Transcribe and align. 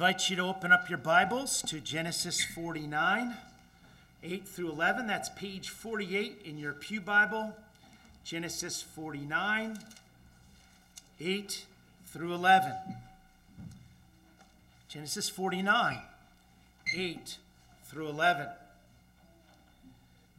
Invite 0.00 0.30
you 0.30 0.36
to 0.36 0.42
open 0.44 0.72
up 0.72 0.88
your 0.88 0.96
Bibles 0.96 1.60
to 1.66 1.78
Genesis 1.78 2.42
49, 2.42 3.36
8 4.24 4.48
through 4.48 4.70
11. 4.70 5.06
That's 5.06 5.28
page 5.28 5.68
48 5.68 6.40
in 6.46 6.56
your 6.56 6.72
Pew 6.72 7.02
Bible. 7.02 7.54
Genesis 8.24 8.80
49, 8.80 9.78
8 11.20 11.64
through 12.06 12.32
11. 12.32 12.72
Genesis 14.88 15.28
49, 15.28 15.98
8 16.96 17.36
through 17.84 18.08
11. 18.08 18.46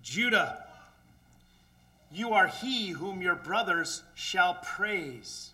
Judah, 0.02 0.66
you 2.12 2.34
are 2.34 2.48
he 2.48 2.90
whom 2.90 3.22
your 3.22 3.36
brothers 3.36 4.02
shall 4.16 4.56
praise. 4.64 5.51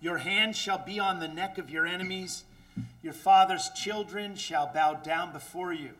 Your 0.00 0.18
hand 0.18 0.54
shall 0.54 0.78
be 0.78 1.00
on 1.00 1.18
the 1.18 1.28
neck 1.28 1.58
of 1.58 1.70
your 1.70 1.84
enemies. 1.84 2.44
Your 3.02 3.12
father's 3.12 3.68
children 3.70 4.36
shall 4.36 4.70
bow 4.72 4.94
down 4.94 5.32
before 5.32 5.72
you. 5.72 5.90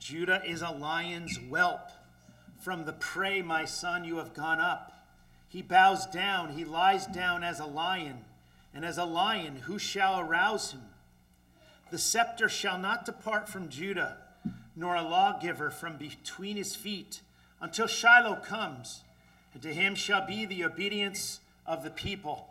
Judah 0.00 0.42
is 0.44 0.62
a 0.62 0.70
lion's 0.70 1.36
whelp. 1.36 1.90
From 2.60 2.84
the 2.84 2.92
prey, 2.92 3.40
my 3.40 3.64
son, 3.64 4.04
you 4.04 4.16
have 4.16 4.34
gone 4.34 4.60
up. 4.60 4.92
He 5.48 5.62
bows 5.62 6.06
down, 6.06 6.50
he 6.50 6.64
lies 6.64 7.06
down 7.06 7.44
as 7.44 7.60
a 7.60 7.66
lion, 7.66 8.24
and 8.74 8.84
as 8.84 8.98
a 8.98 9.04
lion, 9.04 9.56
who 9.56 9.78
shall 9.78 10.18
arouse 10.18 10.72
him? 10.72 10.82
The 11.90 11.98
scepter 11.98 12.48
shall 12.48 12.78
not 12.78 13.06
depart 13.06 13.48
from 13.48 13.68
Judah, 13.68 14.18
nor 14.76 14.96
a 14.96 15.02
lawgiver 15.02 15.70
from 15.70 15.96
between 15.96 16.56
his 16.56 16.76
feet, 16.76 17.22
until 17.60 17.86
Shiloh 17.86 18.36
comes, 18.36 19.02
and 19.54 19.62
to 19.62 19.72
him 19.72 19.94
shall 19.94 20.26
be 20.26 20.44
the 20.44 20.64
obedience 20.64 21.40
of 21.64 21.82
the 21.82 21.90
people 21.90 22.48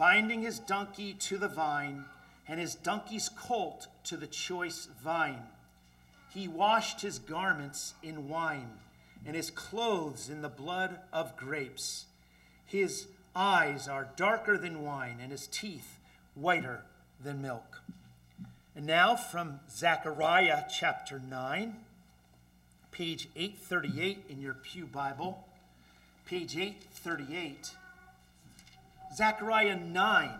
binding 0.00 0.40
his 0.40 0.58
donkey 0.58 1.12
to 1.12 1.36
the 1.36 1.46
vine, 1.46 2.06
and 2.48 2.58
his 2.58 2.74
donkey's 2.74 3.28
colt 3.28 3.86
to 4.02 4.16
the 4.16 4.26
choice 4.26 4.88
vine. 5.04 5.42
He 6.32 6.48
washed 6.48 7.02
his 7.02 7.18
garments 7.18 7.92
in 8.02 8.26
wine, 8.26 8.70
and 9.26 9.36
his 9.36 9.50
clothes 9.50 10.30
in 10.30 10.40
the 10.40 10.48
blood 10.48 11.00
of 11.12 11.36
grapes. 11.36 12.06
His 12.64 13.08
eyes 13.36 13.88
are 13.88 14.08
darker 14.16 14.56
than 14.56 14.82
wine, 14.82 15.18
and 15.20 15.30
his 15.30 15.46
teeth 15.46 15.98
whiter 16.34 16.80
than 17.22 17.42
milk. 17.42 17.82
And 18.74 18.86
now 18.86 19.16
from 19.16 19.60
Zechariah 19.70 20.64
chapter 20.72 21.20
9, 21.28 21.76
page 22.90 23.28
838 23.36 24.24
in 24.30 24.40
your 24.40 24.54
Pew 24.54 24.86
Bible. 24.86 25.46
Page 26.24 26.56
838. 26.56 27.72
Zechariah 29.14 29.76
9, 29.76 30.30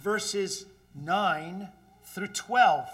verses 0.00 0.64
9 0.94 1.68
through 2.02 2.28
12. 2.28 2.88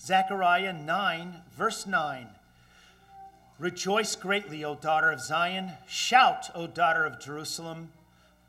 Zechariah 0.00 0.72
9, 0.72 1.34
verse 1.56 1.86
9. 1.86 2.26
Rejoice 3.60 4.16
greatly, 4.16 4.64
O 4.64 4.74
daughter 4.74 5.12
of 5.12 5.20
Zion. 5.20 5.72
Shout, 5.86 6.50
O 6.54 6.66
daughter 6.66 7.04
of 7.04 7.20
Jerusalem. 7.20 7.90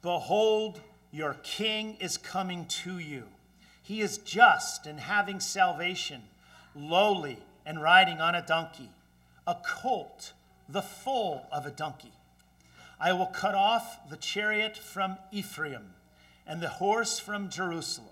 Behold, 0.02 0.80
your 1.11 1.35
king 1.44 1.97
is 2.00 2.17
coming 2.17 2.66
to 2.66 2.97
you. 2.97 3.25
He 3.83 4.02
is 4.02 4.17
just 4.17 4.88
and 4.88 5.00
having 5.00 5.39
salvation, 5.39 6.23
lowly 6.75 7.38
and 7.66 7.83
riding 7.83 8.19
on 8.19 8.33
a 8.33 8.41
donkey, 8.41 8.89
a 9.45 9.56
colt, 9.63 10.33
the 10.67 10.81
foal 10.81 11.45
of 11.52 11.66
a 11.66 11.72
donkey. 11.72 12.13
I 13.03 13.13
will 13.13 13.25
cut 13.25 13.55
off 13.55 13.97
the 14.11 14.16
chariot 14.16 14.77
from 14.77 15.17
Ephraim 15.31 15.95
and 16.45 16.61
the 16.61 16.69
horse 16.69 17.17
from 17.17 17.49
Jerusalem. 17.49 18.09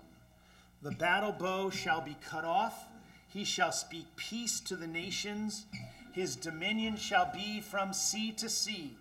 The 0.82 0.90
battle 0.90 1.30
bow 1.30 1.70
shall 1.70 2.00
be 2.00 2.16
cut 2.28 2.44
off. 2.44 2.88
He 3.28 3.44
shall 3.44 3.70
speak 3.70 4.16
peace 4.16 4.58
to 4.58 4.74
the 4.74 4.88
nations. 4.88 5.66
His 6.12 6.34
dominion 6.34 6.96
shall 6.96 7.30
be 7.32 7.60
from 7.60 7.92
sea 7.92 8.32
to 8.32 8.48
sea 8.48 8.96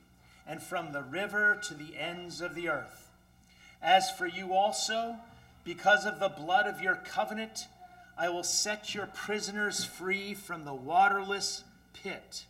and 0.46 0.62
from 0.62 0.92
the 0.92 1.02
river 1.02 1.60
to 1.64 1.74
the 1.74 1.98
ends 1.98 2.40
of 2.40 2.54
the 2.54 2.70
earth. 2.70 3.10
As 3.82 4.12
for 4.12 4.28
you 4.28 4.54
also, 4.54 5.16
because 5.64 6.06
of 6.06 6.20
the 6.20 6.30
blood 6.30 6.68
of 6.68 6.84
your 6.84 6.98
covenant, 6.98 7.66
I 8.16 8.30
will 8.30 8.44
set 8.44 8.94
your 8.94 9.08
prisoners 9.08 9.86
free 9.86 10.36
from 10.36 10.66
the 10.66 10.74
waterless 10.76 11.64
pit. 11.94 12.46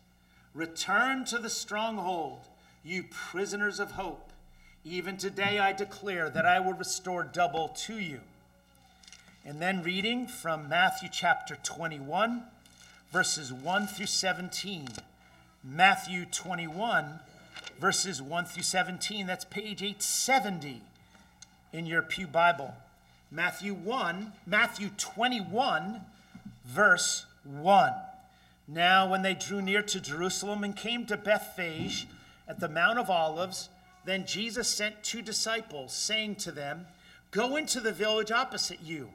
Return 0.53 1.23
to 1.23 1.37
the 1.37 1.49
stronghold 1.49 2.48
you 2.83 3.03
prisoners 3.03 3.79
of 3.79 3.91
hope. 3.91 4.31
Even 4.85 5.17
today 5.17 5.59
I 5.59 5.73
declare 5.73 6.29
that 6.29 6.45
I 6.45 6.59
will 6.59 6.73
restore 6.73 7.23
double 7.23 7.69
to 7.69 7.99
you. 7.99 8.21
And 9.45 9.61
then 9.61 9.83
reading 9.83 10.27
from 10.27 10.69
Matthew 10.69 11.09
chapter 11.11 11.57
21, 11.61 12.43
verses 13.11 13.51
1 13.51 13.87
through 13.87 14.05
17. 14.05 14.87
Matthew 15.63 16.25
21, 16.25 17.19
verses 17.79 18.21
1 18.21 18.45
through 18.45 18.63
17. 18.63 19.27
That's 19.27 19.45
page 19.45 19.81
870 19.81 20.81
in 21.73 21.85
your 21.85 22.01
Pew 22.01 22.27
Bible. 22.27 22.73
Matthew 23.31 23.73
1, 23.73 24.31
Matthew 24.47 24.89
21, 24.97 26.01
verse 26.65 27.25
1. 27.43 27.93
Now, 28.67 29.09
when 29.09 29.21
they 29.21 29.33
drew 29.33 29.61
near 29.61 29.81
to 29.83 29.99
Jerusalem 29.99 30.63
and 30.63 30.75
came 30.75 31.05
to 31.07 31.17
Bethphage, 31.17 32.07
at 32.49 32.59
the 32.59 32.67
Mount 32.67 32.97
of 32.97 33.09
Olives, 33.09 33.69
then 34.05 34.25
Jesus 34.25 34.67
sent 34.67 35.03
two 35.03 35.21
disciples, 35.21 35.93
saying 35.93 36.35
to 36.37 36.51
them, 36.51 36.87
Go 37.31 37.55
into 37.55 37.79
the 37.79 37.91
village 37.91 38.31
opposite 38.31 38.81
you, 38.81 39.09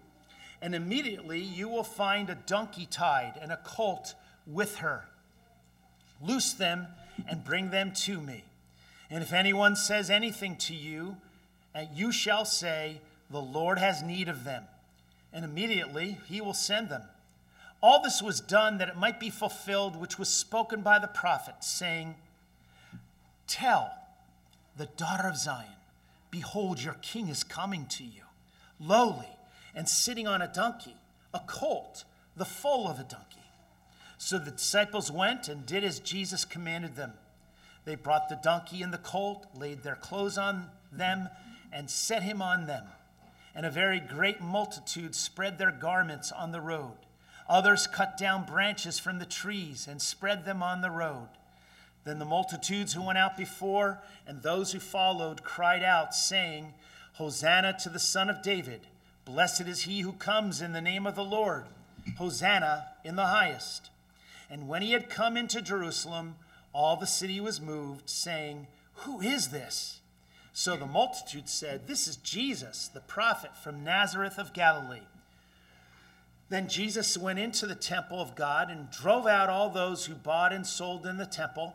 and 0.63 0.75
immediately 0.75 1.41
you 1.41 1.69
will 1.69 1.85
find 1.85 2.31
a 2.31 2.37
donkey 2.37 2.87
tied 2.89 3.35
and 3.43 3.51
a 3.51 3.59
colt 3.65 4.15
with 4.47 4.77
her. 4.77 5.05
Loose 6.23 6.53
them 6.53 6.87
and 7.29 7.45
bring 7.45 7.71
them 7.71 7.93
to 7.93 8.21
me. 8.21 8.45
And 9.11 9.23
if 9.23 9.33
anyone 9.33 9.75
says 9.75 10.11
anything 10.11 10.57
to 10.57 10.75
you, 10.75 11.17
uh, 11.75 11.85
you 11.93 12.13
shall 12.13 12.45
say, 12.45 13.01
The 13.31 13.43
Lord 13.43 13.79
has 13.79 14.03
need 14.03 14.29
of 14.29 14.45
them. 14.45 14.65
And 15.33 15.45
immediately 15.45 16.19
he 16.29 16.41
will 16.41 16.55
send 16.55 16.89
them. 16.89 17.03
All 17.83 18.01
this 18.01 18.23
was 18.23 18.41
done 18.41 18.79
that 18.79 18.89
it 18.89 18.97
might 18.97 19.19
be 19.19 19.29
fulfilled, 19.29 19.97
which 19.97 20.19
was 20.19 20.29
spoken 20.29 20.83
by 20.83 21.01
the 21.01 21.09
prophet, 21.09 21.57
saying, 21.61 22.15
Tell 23.47 23.93
the 24.77 24.87
daughter 24.87 25.29
of 25.29 25.37
Zion, 25.37 25.69
Behold, 26.31 26.83
your 26.83 26.95
king 26.95 27.29
is 27.29 27.45
coming 27.45 27.87
to 27.87 28.05
you, 28.05 28.23
lowly 28.81 29.29
and 29.75 29.89
sitting 29.89 30.27
on 30.27 30.43
a 30.43 30.53
donkey, 30.53 30.97
a 31.33 31.41
colt, 31.41 32.05
the 32.37 32.45
foal 32.45 32.89
of 32.89 32.99
a 32.99 33.05
donkey. 33.05 33.43
So 34.19 34.39
the 34.39 34.53
disciples 34.53 35.11
went 35.11 35.49
and 35.49 35.67
did 35.67 35.85
as 35.85 35.99
Jesus 35.99 36.45
commanded 36.45 36.97
them. 36.97 37.13
They 37.85 37.97
brought 37.97 38.29
the 38.29 38.41
donkey 38.43 38.83
and 38.83 38.93
the 38.93 38.99
colt, 38.99 39.47
laid 39.55 39.83
their 39.83 39.97
clothes 39.97 40.39
on 40.39 40.71
them, 40.91 41.29
and 41.73 41.91
set 41.91 42.23
him 42.23 42.41
on 42.41 42.67
them. 42.67 42.85
And 43.55 43.67
a 43.67 43.71
very 43.71 44.01
great 44.01 44.41
multitude 44.41 45.15
spread 45.15 45.59
their 45.59 45.71
garments 45.71 46.33
on 46.33 46.53
the 46.53 46.61
road. 46.61 46.97
Others 47.49 47.89
cut 47.89 48.17
down 48.17 48.47
branches 48.47 48.99
from 48.99 49.19
the 49.19 49.27
trees 49.27 49.87
and 49.87 50.01
spread 50.01 50.45
them 50.45 50.63
on 50.63 50.81
the 50.81 50.91
road. 50.91 51.29
Then 52.05 52.19
the 52.19 52.25
multitudes 52.27 52.93
who 52.93 53.03
went 53.03 53.19
out 53.19 53.37
before 53.37 54.01
and 54.27 54.43
those 54.43 54.73
who 54.73 54.79
followed 54.79 55.43
cried 55.43 55.83
out, 55.83 56.15
saying, 56.15 56.75
Hosanna 57.15 57.77
to 57.81 57.89
the 57.89 57.99
Son 57.99 58.29
of 58.29 58.43
David. 58.43 58.83
Blessed 59.25 59.63
is 59.63 59.83
he 59.83 60.01
who 60.01 60.13
comes 60.13 60.61
in 60.61 60.73
the 60.73 60.83
name 60.83 61.07
of 61.07 61.15
the 61.15 61.25
Lord. 61.25 61.65
Hosanna 62.19 62.89
in 63.05 63.17
the 63.17 63.27
highest. 63.27 63.91
And 64.51 64.69
when 64.69 64.83
he 64.83 64.93
had 64.93 65.09
come 65.09 65.37
into 65.37 65.63
Jerusalem, 65.63 66.37
all 66.75 66.97
the 66.97 67.07
city 67.07 67.41
was 67.41 67.61
moved, 67.61 68.11
saying, 68.11 68.67
Who 68.97 69.21
is 69.21 69.49
this? 69.49 70.01
So 70.53 70.77
the 70.77 70.87
multitude 70.87 71.49
said, 71.49 71.87
This 71.87 72.07
is 72.07 72.17
Jesus, 72.17 72.89
the 72.89 73.01
prophet 73.01 73.57
from 73.57 73.83
Nazareth 73.83 74.39
of 74.39 74.53
Galilee. 74.53 75.07
Then 76.51 76.69
Jesus 76.69 77.17
went 77.17 77.39
into 77.39 77.67
the 77.67 77.75
temple 77.75 78.21
of 78.21 78.35
God 78.35 78.71
and 78.71 78.91
drove 78.91 79.27
out 79.27 79.49
all 79.49 79.71
those 79.71 80.05
who 80.05 80.15
bought 80.15 80.53
and 80.53 80.67
sold 80.67 81.07
in 81.07 81.17
the 81.17 81.27
temple 81.27 81.75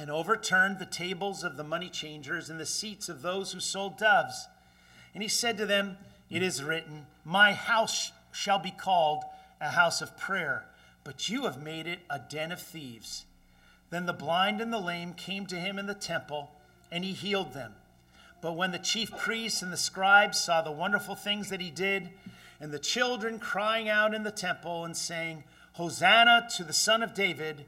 and 0.00 0.10
overturned 0.10 0.78
the 0.78 0.86
tables 0.86 1.44
of 1.44 1.58
the 1.58 1.62
money 1.62 1.90
changers 1.90 2.48
and 2.48 2.58
the 2.58 2.64
seats 2.64 3.10
of 3.10 3.20
those 3.20 3.52
who 3.52 3.60
sold 3.60 3.98
doves. 3.98 4.48
And 5.12 5.22
he 5.22 5.28
said 5.28 5.58
to 5.58 5.66
them, 5.66 5.98
It 6.30 6.42
is 6.42 6.64
written, 6.64 7.06
My 7.22 7.52
house 7.52 8.10
shall 8.32 8.58
be 8.58 8.70
called 8.70 9.24
a 9.60 9.68
house 9.68 10.00
of 10.00 10.16
prayer, 10.16 10.64
but 11.04 11.28
you 11.28 11.44
have 11.44 11.62
made 11.62 11.86
it 11.86 11.98
a 12.08 12.18
den 12.18 12.50
of 12.50 12.62
thieves. 12.62 13.26
Then 13.90 14.06
the 14.06 14.14
blind 14.14 14.62
and 14.62 14.72
the 14.72 14.80
lame 14.80 15.12
came 15.12 15.44
to 15.46 15.56
him 15.56 15.78
in 15.78 15.84
the 15.84 15.92
temple, 15.92 16.50
and 16.90 17.04
he 17.04 17.12
healed 17.12 17.52
them. 17.52 17.74
But 18.40 18.56
when 18.56 18.72
the 18.72 18.78
chief 18.78 19.10
priests 19.18 19.60
and 19.60 19.70
the 19.70 19.76
scribes 19.76 20.40
saw 20.40 20.62
the 20.62 20.72
wonderful 20.72 21.14
things 21.14 21.50
that 21.50 21.60
he 21.60 21.70
did, 21.70 22.08
and 22.58 22.72
the 22.72 22.78
children 22.78 23.38
crying 23.38 23.90
out 23.90 24.14
in 24.14 24.22
the 24.22 24.30
temple 24.30 24.82
and 24.86 24.96
saying, 24.96 25.44
Hosanna 25.74 26.48
to 26.56 26.64
the 26.64 26.72
Son 26.72 27.02
of 27.02 27.12
David, 27.12 27.66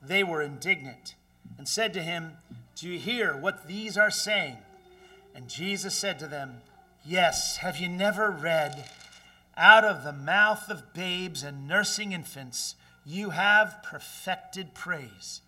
they 0.00 0.22
were 0.22 0.42
indignant 0.42 1.16
and 1.58 1.68
said 1.68 1.92
to 1.94 2.02
him, 2.02 2.32
Do 2.74 2.88
you 2.88 2.98
hear 2.98 3.36
what 3.36 3.66
these 3.66 3.96
are 3.96 4.10
saying? 4.10 4.58
And 5.34 5.48
Jesus 5.48 5.94
said 5.94 6.18
to 6.18 6.26
them, 6.26 6.62
Yes, 7.04 7.58
have 7.58 7.78
you 7.78 7.88
never 7.88 8.30
read, 8.30 8.88
Out 9.56 9.84
of 9.84 10.04
the 10.04 10.12
mouth 10.12 10.70
of 10.70 10.92
babes 10.92 11.42
and 11.42 11.68
nursing 11.68 12.12
infants, 12.12 12.74
you 13.04 13.30
have 13.30 13.82
perfected 13.82 14.74
praise? 14.74 15.40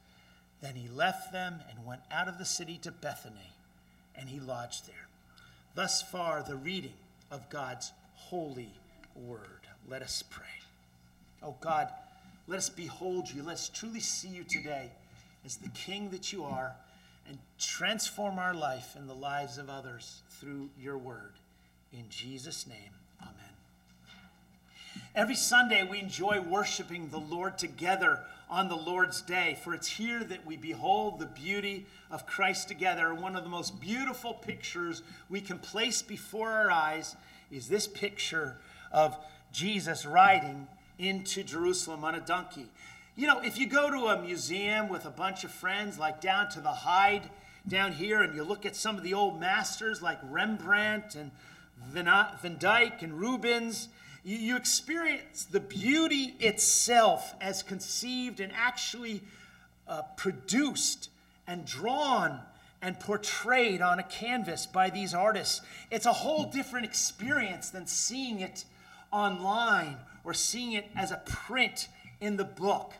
Then 0.60 0.74
he 0.74 0.88
left 0.88 1.32
them 1.32 1.60
and 1.70 1.86
went 1.86 2.02
out 2.10 2.28
of 2.28 2.38
the 2.38 2.44
city 2.44 2.78
to 2.82 2.90
Bethany, 2.90 3.52
and 4.16 4.28
he 4.28 4.40
lodged 4.40 4.86
there. 4.86 5.08
Thus 5.74 6.02
far, 6.02 6.42
the 6.42 6.56
reading 6.56 6.94
of 7.30 7.48
God's 7.50 7.92
holy 8.14 8.72
word. 9.14 9.66
Let 9.88 10.02
us 10.02 10.22
pray. 10.28 10.46
Oh 11.42 11.56
God, 11.60 11.88
let 12.46 12.58
us 12.58 12.68
behold 12.68 13.30
you. 13.32 13.42
Let 13.42 13.54
us 13.54 13.68
truly 13.68 14.00
see 14.00 14.28
you 14.28 14.44
today 14.44 14.90
as 15.44 15.56
the 15.56 15.68
King 15.70 16.10
that 16.10 16.32
you 16.32 16.44
are 16.44 16.74
and 17.28 17.38
transform 17.58 18.38
our 18.38 18.54
life 18.54 18.94
and 18.96 19.08
the 19.08 19.14
lives 19.14 19.58
of 19.58 19.68
others 19.68 20.22
through 20.30 20.70
your 20.80 20.96
word. 20.96 21.34
In 21.92 22.04
Jesus' 22.08 22.66
name, 22.66 22.92
amen. 23.20 23.34
Every 25.14 25.34
Sunday, 25.34 25.86
we 25.88 25.98
enjoy 26.00 26.40
worshiping 26.40 27.08
the 27.08 27.18
Lord 27.18 27.58
together 27.58 28.20
on 28.50 28.68
the 28.68 28.76
Lord's 28.76 29.20
day, 29.20 29.58
for 29.62 29.74
it's 29.74 29.88
here 29.88 30.24
that 30.24 30.46
we 30.46 30.56
behold 30.56 31.18
the 31.18 31.26
beauty 31.26 31.86
of 32.10 32.26
Christ 32.26 32.68
together. 32.68 33.12
One 33.14 33.36
of 33.36 33.44
the 33.44 33.50
most 33.50 33.80
beautiful 33.80 34.32
pictures 34.32 35.02
we 35.28 35.40
can 35.40 35.58
place 35.58 36.00
before 36.00 36.50
our 36.50 36.70
eyes 36.70 37.14
is 37.50 37.68
this 37.68 37.86
picture 37.86 38.56
of 38.90 39.18
Jesus 39.52 40.06
riding 40.06 40.66
into 40.98 41.42
Jerusalem 41.42 42.04
on 42.04 42.14
a 42.14 42.20
donkey. 42.20 42.66
You 43.18 43.26
know, 43.26 43.40
if 43.40 43.58
you 43.58 43.66
go 43.66 43.90
to 43.90 44.16
a 44.16 44.22
museum 44.22 44.88
with 44.88 45.04
a 45.04 45.10
bunch 45.10 45.42
of 45.42 45.50
friends, 45.50 45.98
like 45.98 46.20
down 46.20 46.50
to 46.50 46.60
the 46.60 46.70
Hyde 46.70 47.28
down 47.66 47.90
here, 47.90 48.22
and 48.22 48.32
you 48.32 48.44
look 48.44 48.64
at 48.64 48.76
some 48.76 48.96
of 48.96 49.02
the 49.02 49.12
old 49.12 49.40
masters 49.40 50.00
like 50.00 50.20
Rembrandt 50.22 51.16
and 51.16 51.32
Van 51.88 52.56
Dyck 52.60 53.02
and 53.02 53.12
Rubens, 53.12 53.88
you 54.22 54.54
experience 54.54 55.46
the 55.50 55.58
beauty 55.58 56.36
itself 56.38 57.34
as 57.40 57.64
conceived 57.64 58.38
and 58.38 58.52
actually 58.54 59.20
uh, 59.88 60.02
produced 60.16 61.10
and 61.48 61.64
drawn 61.64 62.38
and 62.80 63.00
portrayed 63.00 63.82
on 63.82 63.98
a 63.98 64.04
canvas 64.04 64.64
by 64.64 64.90
these 64.90 65.12
artists. 65.12 65.60
It's 65.90 66.06
a 66.06 66.12
whole 66.12 66.44
different 66.44 66.86
experience 66.86 67.70
than 67.70 67.88
seeing 67.88 68.38
it 68.38 68.64
online 69.10 69.96
or 70.22 70.34
seeing 70.34 70.74
it 70.74 70.86
as 70.94 71.10
a 71.10 71.20
print 71.26 71.88
in 72.20 72.36
the 72.36 72.44
book. 72.44 72.94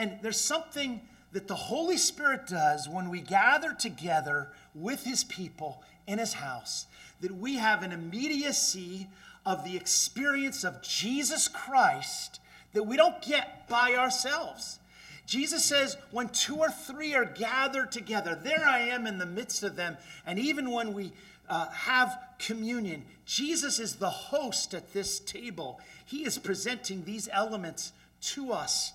And 0.00 0.18
there's 0.22 0.40
something 0.40 1.02
that 1.32 1.46
the 1.46 1.54
Holy 1.54 1.98
Spirit 1.98 2.46
does 2.46 2.88
when 2.88 3.10
we 3.10 3.20
gather 3.20 3.74
together 3.74 4.48
with 4.74 5.04
His 5.04 5.24
people 5.24 5.82
in 6.06 6.18
His 6.18 6.32
house, 6.32 6.86
that 7.20 7.36
we 7.36 7.56
have 7.56 7.82
an 7.82 7.92
immediacy 7.92 9.08
of 9.44 9.62
the 9.62 9.76
experience 9.76 10.64
of 10.64 10.80
Jesus 10.80 11.48
Christ 11.48 12.40
that 12.72 12.84
we 12.84 12.96
don't 12.96 13.20
get 13.20 13.68
by 13.68 13.92
ourselves. 13.94 14.78
Jesus 15.26 15.66
says, 15.66 15.98
when 16.12 16.30
two 16.30 16.56
or 16.56 16.70
three 16.70 17.14
are 17.14 17.26
gathered 17.26 17.92
together, 17.92 18.40
there 18.42 18.64
I 18.64 18.78
am 18.78 19.06
in 19.06 19.18
the 19.18 19.26
midst 19.26 19.62
of 19.62 19.76
them. 19.76 19.98
And 20.24 20.38
even 20.38 20.70
when 20.70 20.94
we 20.94 21.12
uh, 21.46 21.68
have 21.68 22.18
communion, 22.38 23.04
Jesus 23.26 23.78
is 23.78 23.96
the 23.96 24.08
host 24.08 24.72
at 24.72 24.94
this 24.94 25.20
table. 25.20 25.78
He 26.06 26.24
is 26.24 26.38
presenting 26.38 27.04
these 27.04 27.28
elements 27.30 27.92
to 28.22 28.52
us, 28.52 28.92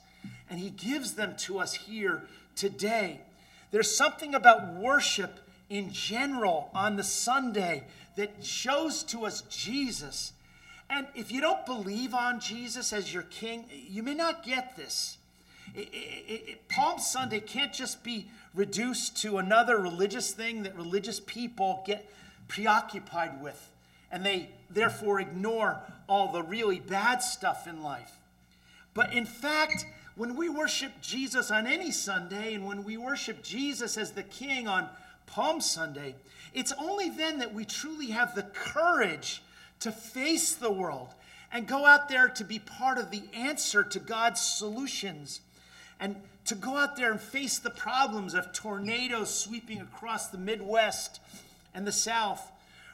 and 0.50 0.60
He 0.60 0.70
gives 0.70 1.14
them 1.14 1.36
to 1.40 1.60
us 1.60 1.74
here 1.74 2.24
today. 2.56 3.22
There's 3.72 3.96
something 3.96 4.36
about 4.36 4.74
worship 4.76 5.40
in 5.70 5.92
general 5.92 6.70
on 6.74 6.96
the 6.96 7.04
Sunday 7.04 7.84
that 8.16 8.46
shows 8.46 9.04
to 9.04 9.26
us 9.26 9.42
Jesus. 9.50 10.34
And 10.90 11.08
if 11.16 11.32
you 11.32 11.42
don't 11.42 11.66
believe 11.66 12.14
on 12.14 12.40
Jesus 12.40 12.94
as 12.94 13.14
your 13.14 13.24
king, 13.24 13.66
you 13.90 14.04
may 14.04 14.14
not 14.14 14.44
get 14.44 14.76
this. 14.78 15.18
It, 15.74 15.90
it, 15.92 16.44
it, 16.48 16.70
Palm 16.70 17.00
Sunday 17.00 17.40
can't 17.40 17.74
just 17.74 18.04
be 18.04 18.28
reduced 18.54 19.18
to 19.24 19.38
another 19.40 19.78
religious 19.78 20.32
thing 20.32 20.64
that 20.64 20.76
religious 20.76 21.20
people 21.20 21.84
get 21.86 22.10
preoccupied 22.48 23.42
with, 23.42 23.70
and 24.12 24.26
they 24.26 24.50
therefore 24.70 25.20
ignore 25.20 25.80
all 26.08 26.32
the 26.32 26.44
really 26.44 26.80
bad 26.80 27.18
stuff 27.18 27.68
in 27.68 27.82
life. 27.82 28.12
But 28.94 29.12
in 29.12 29.26
fact, 29.26 29.86
when 30.16 30.36
we 30.36 30.48
worship 30.48 30.94
Jesus 31.02 31.52
on 31.52 31.68
any 31.68 31.92
Sunday, 31.92 32.54
and 32.54 32.66
when 32.66 32.84
we 32.84 32.98
worship 32.98 33.44
Jesus 33.44 33.98
as 33.98 34.12
the 34.12 34.24
King 34.24 34.68
on 34.68 34.90
Palm 35.26 35.60
Sunday, 35.60 36.16
it's 36.54 36.72
only 36.78 37.10
then 37.10 37.40
that 37.40 37.54
we 37.54 37.66
truly 37.66 38.08
have 38.08 38.34
the 38.34 38.44
courage 38.44 39.42
to 39.82 39.92
face 39.92 40.54
the 40.54 40.72
world 40.72 41.10
and 41.52 41.68
go 41.68 41.86
out 41.86 42.08
there 42.08 42.30
to 42.30 42.44
be 42.44 42.60
part 42.60 42.98
of 42.98 43.12
the 43.12 43.24
answer 43.34 43.84
to 43.84 44.00
God's 44.00 44.40
solutions 44.40 45.42
and 46.00 46.16
to 46.46 46.56
go 46.56 46.78
out 46.78 46.96
there 46.96 47.12
and 47.12 47.20
face 47.20 47.60
the 47.60 47.70
problems 47.70 48.34
of 48.34 48.54
tornadoes 48.54 49.34
sweeping 49.34 49.82
across 49.82 50.28
the 50.28 50.38
Midwest 50.38 51.20
and 51.74 51.86
the 51.86 51.92
South, 51.92 52.52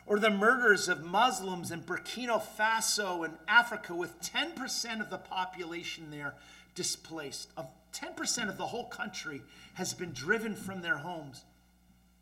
or 0.07 0.19
the 0.19 0.29
murders 0.29 0.89
of 0.89 1.03
Muslims 1.03 1.71
in 1.71 1.81
Burkina 1.81 2.41
Faso 2.41 3.23
and 3.23 3.35
Africa, 3.47 3.93
with 3.93 4.19
10% 4.21 5.01
of 5.01 5.09
the 5.09 5.17
population 5.17 6.07
there 6.09 6.33
displaced. 6.75 7.49
Of 7.57 7.67
10% 7.93 8.49
of 8.49 8.57
the 8.57 8.67
whole 8.67 8.85
country 8.85 9.41
has 9.75 9.93
been 9.93 10.11
driven 10.11 10.55
from 10.55 10.81
their 10.81 10.97
homes. 10.97 11.43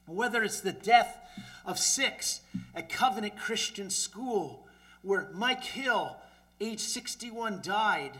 Whether 0.07 0.44
it's 0.44 0.62
the 0.62 0.72
death 0.72 1.18
of 1.66 1.78
six 1.78 2.42
at 2.74 2.90
Covenant 2.90 3.38
Christian 3.38 3.90
School, 3.90 4.68
where 5.04 5.30
Mike 5.34 5.63
Hill, 5.63 6.18
age 6.60 6.80
61, 6.80 7.62
died 7.62 8.12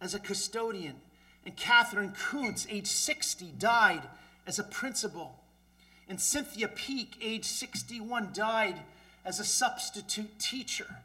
as 0.00 0.14
a 0.14 0.18
custodian, 0.18 0.96
and 1.44 1.54
Katherine 1.56 2.12
Koonce, 2.12 2.66
age 2.70 2.86
60, 2.86 3.52
died 3.58 4.02
as 4.46 4.58
a 4.58 4.64
principal. 4.64 5.40
And 6.08 6.20
Cynthia 6.20 6.68
Peak, 6.68 7.16
age 7.20 7.44
61, 7.44 8.30
died 8.32 8.76
as 9.24 9.40
a 9.40 9.44
substitute 9.44 10.38
teacher. 10.38 10.96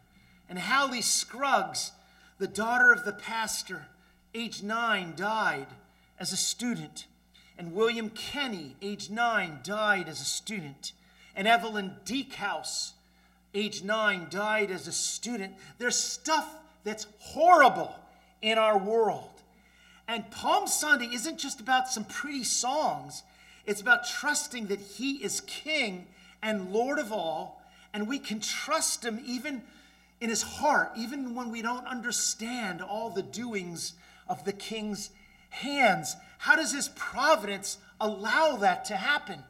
And 0.49 0.59
Hallie 0.59 1.01
Scruggs, 1.01 1.91
the 2.37 2.47
daughter 2.47 2.91
of 2.91 3.05
the 3.05 3.13
pastor, 3.13 3.87
age 4.33 4.63
9, 4.63 5.13
died 5.15 5.67
as 6.19 6.31
a 6.31 6.37
student. 6.37 7.05
And 7.57 7.73
William 7.73 8.09
Kinney, 8.09 8.75
age 8.81 9.09
9, 9.09 9.59
died 9.63 10.07
as 10.07 10.21
a 10.21 10.25
student. 10.25 10.93
And 11.35 11.47
Evelyn 11.47 11.95
Dieckhaus, 12.05 12.91
age 13.53 13.83
9, 13.83 14.27
died 14.29 14.71
as 14.71 14.87
a 14.87 14.91
student. 14.91 15.53
There's 15.77 15.95
stuff 15.95 16.47
that's 16.83 17.07
horrible 17.19 17.95
in 18.41 18.57
our 18.57 18.77
world. 18.77 19.29
And 20.07 20.29
Palm 20.31 20.67
Sunday 20.67 21.09
isn't 21.13 21.37
just 21.37 21.59
about 21.59 21.89
some 21.89 22.03
pretty 22.03 22.43
songs, 22.43 23.23
it's 23.65 23.81
about 23.81 24.07
trusting 24.07 24.67
that 24.67 24.79
He 24.79 25.23
is 25.23 25.41
King 25.41 26.07
and 26.41 26.71
Lord 26.71 26.97
of 26.97 27.11
all, 27.11 27.61
and 27.93 28.07
we 28.07 28.17
can 28.17 28.39
trust 28.39 29.05
Him 29.05 29.21
even 29.23 29.61
in 30.19 30.29
His 30.29 30.41
heart, 30.41 30.91
even 30.97 31.35
when 31.35 31.51
we 31.51 31.61
don't 31.61 31.85
understand 31.85 32.81
all 32.81 33.09
the 33.11 33.21
doings 33.21 33.93
of 34.29 34.45
the 34.45 34.53
King's 34.53 35.09
hands. 35.49 36.15
How 36.37 36.55
does 36.55 36.71
His 36.71 36.89
providence 36.89 37.77
allow 37.99 38.57
that 38.57 38.85
to 38.85 38.95
happen? 38.95 39.43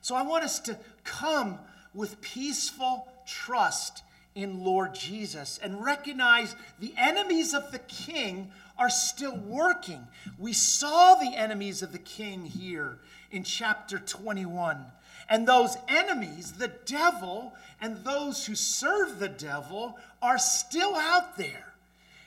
So 0.00 0.14
I 0.14 0.22
want 0.22 0.44
us 0.44 0.60
to 0.60 0.78
come 1.02 1.58
with 1.92 2.20
peaceful 2.20 3.08
trust 3.26 4.02
in 4.34 4.64
Lord 4.64 4.94
Jesus 4.94 5.58
and 5.62 5.84
recognize 5.84 6.56
the 6.78 6.94
enemies 6.96 7.54
of 7.54 7.70
the 7.72 7.78
King 7.80 8.50
are 8.78 8.90
still 8.90 9.36
working. 9.36 10.06
We 10.38 10.52
saw 10.52 11.14
the 11.14 11.36
enemies 11.36 11.82
of 11.82 11.92
the 11.92 11.98
king 11.98 12.44
here 12.44 12.98
in 13.30 13.44
chapter 13.44 13.98
21. 13.98 14.84
And 15.28 15.46
those 15.46 15.76
enemies, 15.88 16.52
the 16.52 16.72
devil, 16.84 17.54
and 17.80 18.04
those 18.04 18.44
who 18.44 18.54
serve 18.54 19.18
the 19.18 19.28
devil, 19.28 19.98
are 20.20 20.38
still 20.38 20.94
out 20.96 21.36
there. 21.36 21.73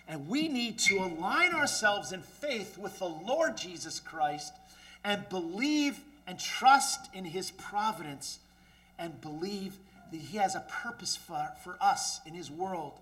And 0.07 0.27
we 0.27 0.47
need 0.47 0.79
to 0.79 0.99
align 0.99 1.53
ourselves 1.53 2.11
in 2.11 2.21
faith 2.21 2.77
with 2.77 2.97
the 2.99 3.09
Lord 3.09 3.57
Jesus 3.57 3.99
Christ 3.99 4.53
and 5.03 5.27
believe 5.29 5.99
and 6.25 6.39
trust 6.39 7.09
in 7.13 7.25
his 7.25 7.51
providence 7.51 8.39
and 8.97 9.19
believe 9.21 9.77
that 10.11 10.19
he 10.19 10.37
has 10.37 10.55
a 10.55 10.65
purpose 10.69 11.15
for, 11.15 11.49
for 11.63 11.77
us 11.81 12.21
in 12.25 12.33
his 12.33 12.49
world. 12.49 12.93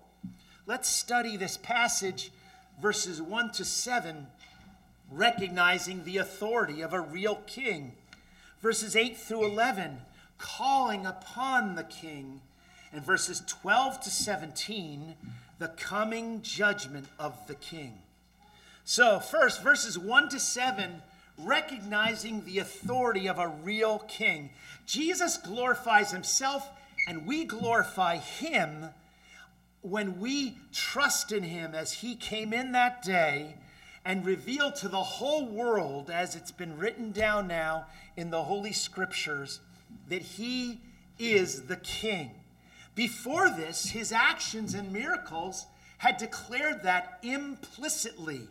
Let's 0.66 0.88
study 0.88 1.36
this 1.36 1.56
passage 1.56 2.30
verses 2.80 3.22
1 3.22 3.52
to 3.52 3.64
7, 3.64 4.26
recognizing 5.10 6.04
the 6.04 6.18
authority 6.18 6.82
of 6.82 6.92
a 6.92 7.00
real 7.00 7.36
king. 7.46 7.92
Verses 8.60 8.96
8 8.96 9.16
through 9.16 9.46
11, 9.46 9.98
calling 10.38 11.06
upon 11.06 11.74
the 11.74 11.84
king. 11.84 12.40
And 12.92 13.04
verses 13.04 13.42
12 13.46 14.00
to 14.02 14.10
17, 14.10 15.14
the 15.58 15.68
coming 15.68 16.42
judgment 16.42 17.06
of 17.18 17.46
the 17.46 17.54
king. 17.54 17.98
So, 18.84 19.18
first, 19.18 19.62
verses 19.62 19.98
1 19.98 20.28
to 20.30 20.40
7 20.40 21.02
recognizing 21.38 22.44
the 22.44 22.58
authority 22.58 23.28
of 23.28 23.38
a 23.38 23.48
real 23.48 23.98
king. 24.08 24.50
Jesus 24.86 25.36
glorifies 25.36 26.10
himself, 26.10 26.68
and 27.08 27.26
we 27.26 27.44
glorify 27.44 28.16
him 28.16 28.90
when 29.82 30.18
we 30.18 30.56
trust 30.72 31.32
in 31.32 31.42
him 31.42 31.74
as 31.74 31.92
he 31.92 32.14
came 32.16 32.52
in 32.52 32.72
that 32.72 33.02
day 33.02 33.54
and 34.04 34.24
revealed 34.24 34.76
to 34.76 34.88
the 34.88 35.02
whole 35.02 35.46
world, 35.46 36.10
as 36.10 36.36
it's 36.36 36.52
been 36.52 36.78
written 36.78 37.10
down 37.12 37.48
now 37.48 37.86
in 38.16 38.30
the 38.30 38.44
Holy 38.44 38.72
Scriptures, 38.72 39.60
that 40.08 40.22
he 40.22 40.80
is 41.18 41.62
the 41.62 41.76
king. 41.76 42.30
Before 42.96 43.50
this, 43.50 43.90
his 43.90 44.10
actions 44.10 44.74
and 44.74 44.90
miracles 44.90 45.66
had 45.98 46.16
declared 46.16 46.82
that 46.82 47.18
implicitly. 47.22 48.48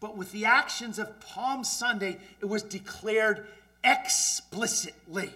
But 0.00 0.16
with 0.16 0.30
the 0.32 0.44
actions 0.44 0.98
of 0.98 1.18
Palm 1.20 1.64
Sunday, 1.64 2.18
it 2.40 2.44
was 2.44 2.62
declared 2.62 3.46
explicitly. 3.82 5.32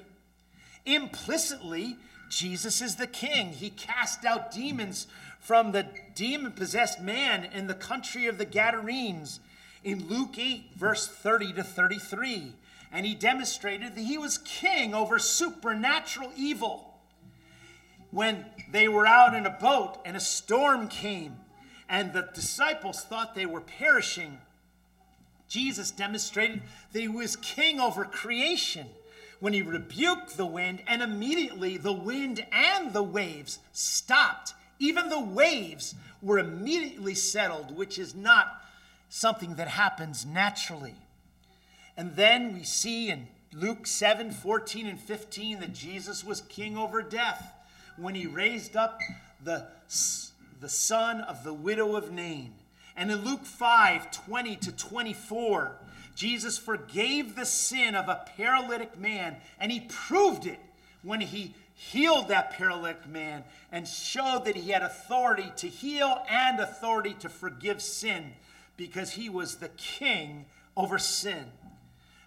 Implicitly, 0.85 1.97
Jesus 2.29 2.83
is 2.83 2.97
the 2.97 3.07
king. 3.07 3.49
He 3.49 3.71
cast 3.71 4.27
out 4.27 4.53
demons 4.53 5.07
from 5.41 5.73
the 5.73 5.87
demon 6.15 6.53
possessed 6.53 7.01
man 7.01 7.45
in 7.45 7.67
the 7.67 7.75
country 7.75 8.27
of 8.27 8.37
the 8.37 8.45
Gadarenes 8.45 9.41
in 9.83 10.07
Luke 10.07 10.39
8, 10.39 10.75
verse 10.77 11.09
30 11.09 11.55
to 11.55 11.65
33. 11.65 12.53
And 12.93 13.07
he 13.07 13.15
demonstrated 13.15 13.95
that 13.95 14.03
he 14.03 14.19
was 14.19 14.37
king 14.37 14.95
over 14.95 15.19
supernatural 15.19 16.31
evil. 16.37 16.90
When 18.11 18.45
they 18.71 18.89
were 18.89 19.07
out 19.07 19.35
in 19.35 19.47
a 19.47 19.51
boat 19.51 19.99
and 20.05 20.17
a 20.17 20.21
storm 20.21 20.89
came, 20.89 21.37
and 21.89 22.13
the 22.13 22.29
disciples 22.35 23.03
thought 23.03 23.35
they 23.35 23.47
were 23.47 23.61
perishing, 23.61 24.39
Jesus 25.49 25.91
demonstrated 25.91 26.63
that 26.93 27.01
he 27.01 27.09
was 27.09 27.37
king 27.37 27.81
over 27.81 28.05
creation 28.05 28.87
when 29.41 29.53
he 29.53 29.63
rebuked 29.63 30.37
the 30.37 30.47
wind, 30.47 30.83
and 30.87 31.03
immediately 31.03 31.77
the 31.77 31.93
wind 31.93 32.47
and 32.53 32.93
the 32.93 33.03
waves 33.03 33.59
stopped. 33.73 34.55
Even 34.79 35.09
the 35.09 35.21
waves 35.21 35.95
were 36.23 36.39
immediately 36.39 37.15
settled, 37.15 37.75
which 37.77 37.99
is 37.99 38.15
not 38.15 38.63
something 39.09 39.55
that 39.55 39.69
happens 39.69 40.27
naturally. 40.27 40.95
And 41.97 42.17
then 42.17 42.55
we 42.55 42.63
see 42.63 43.09
in 43.09 43.29
Luke 43.53 43.87
7 43.87 44.31
14 44.31 44.87
and 44.87 45.01
15 45.01 45.61
that 45.61 45.73
Jesus 45.73 46.23
was 46.23 46.43
king 46.43 46.77
over 46.77 47.03
death 47.03 47.55
when 48.01 48.15
he 48.15 48.27
raised 48.27 48.77
up 48.77 48.99
the, 49.43 49.67
the 50.61 50.69
son 50.69 51.21
of 51.21 51.45
the 51.45 51.55
widow 51.55 51.97
of 51.97 52.11
Nain. 52.11 52.55
And 52.97 53.11
in 53.11 53.25
Luke 53.25 53.45
5 53.45 54.11
20 54.11 54.57
to 54.57 54.73
24, 54.73 55.77
Jesus 56.15 56.59
forgave 56.59 57.35
the 57.35 57.47
sin 57.47 57.95
of 57.95 58.09
a 58.09 58.25
paralytic 58.37 58.99
man, 58.99 59.37
and 59.59 59.71
he 59.73 59.81
proved 59.81 60.47
it 60.47 60.59
when 61.03 61.21
he 61.21 61.55
healed 61.75 62.29
that 62.29 62.51
paralytic 62.51 63.07
man 63.09 63.43
and 63.73 63.89
showed 63.89 64.45
that 64.45 64.57
he 64.57 64.71
had 64.71 64.83
authority 64.83 65.51
to 65.57 65.67
heal 65.67 66.23
and 66.29 66.61
authority 66.61 67.15
to 67.21 67.29
forgive 67.29 67.81
sin 67.81 68.33
because 68.77 69.13
he 69.13 69.31
was 69.31 69.57
the 69.57 69.71
king 69.71 70.45
over 70.77 70.99
sin. 70.99 71.47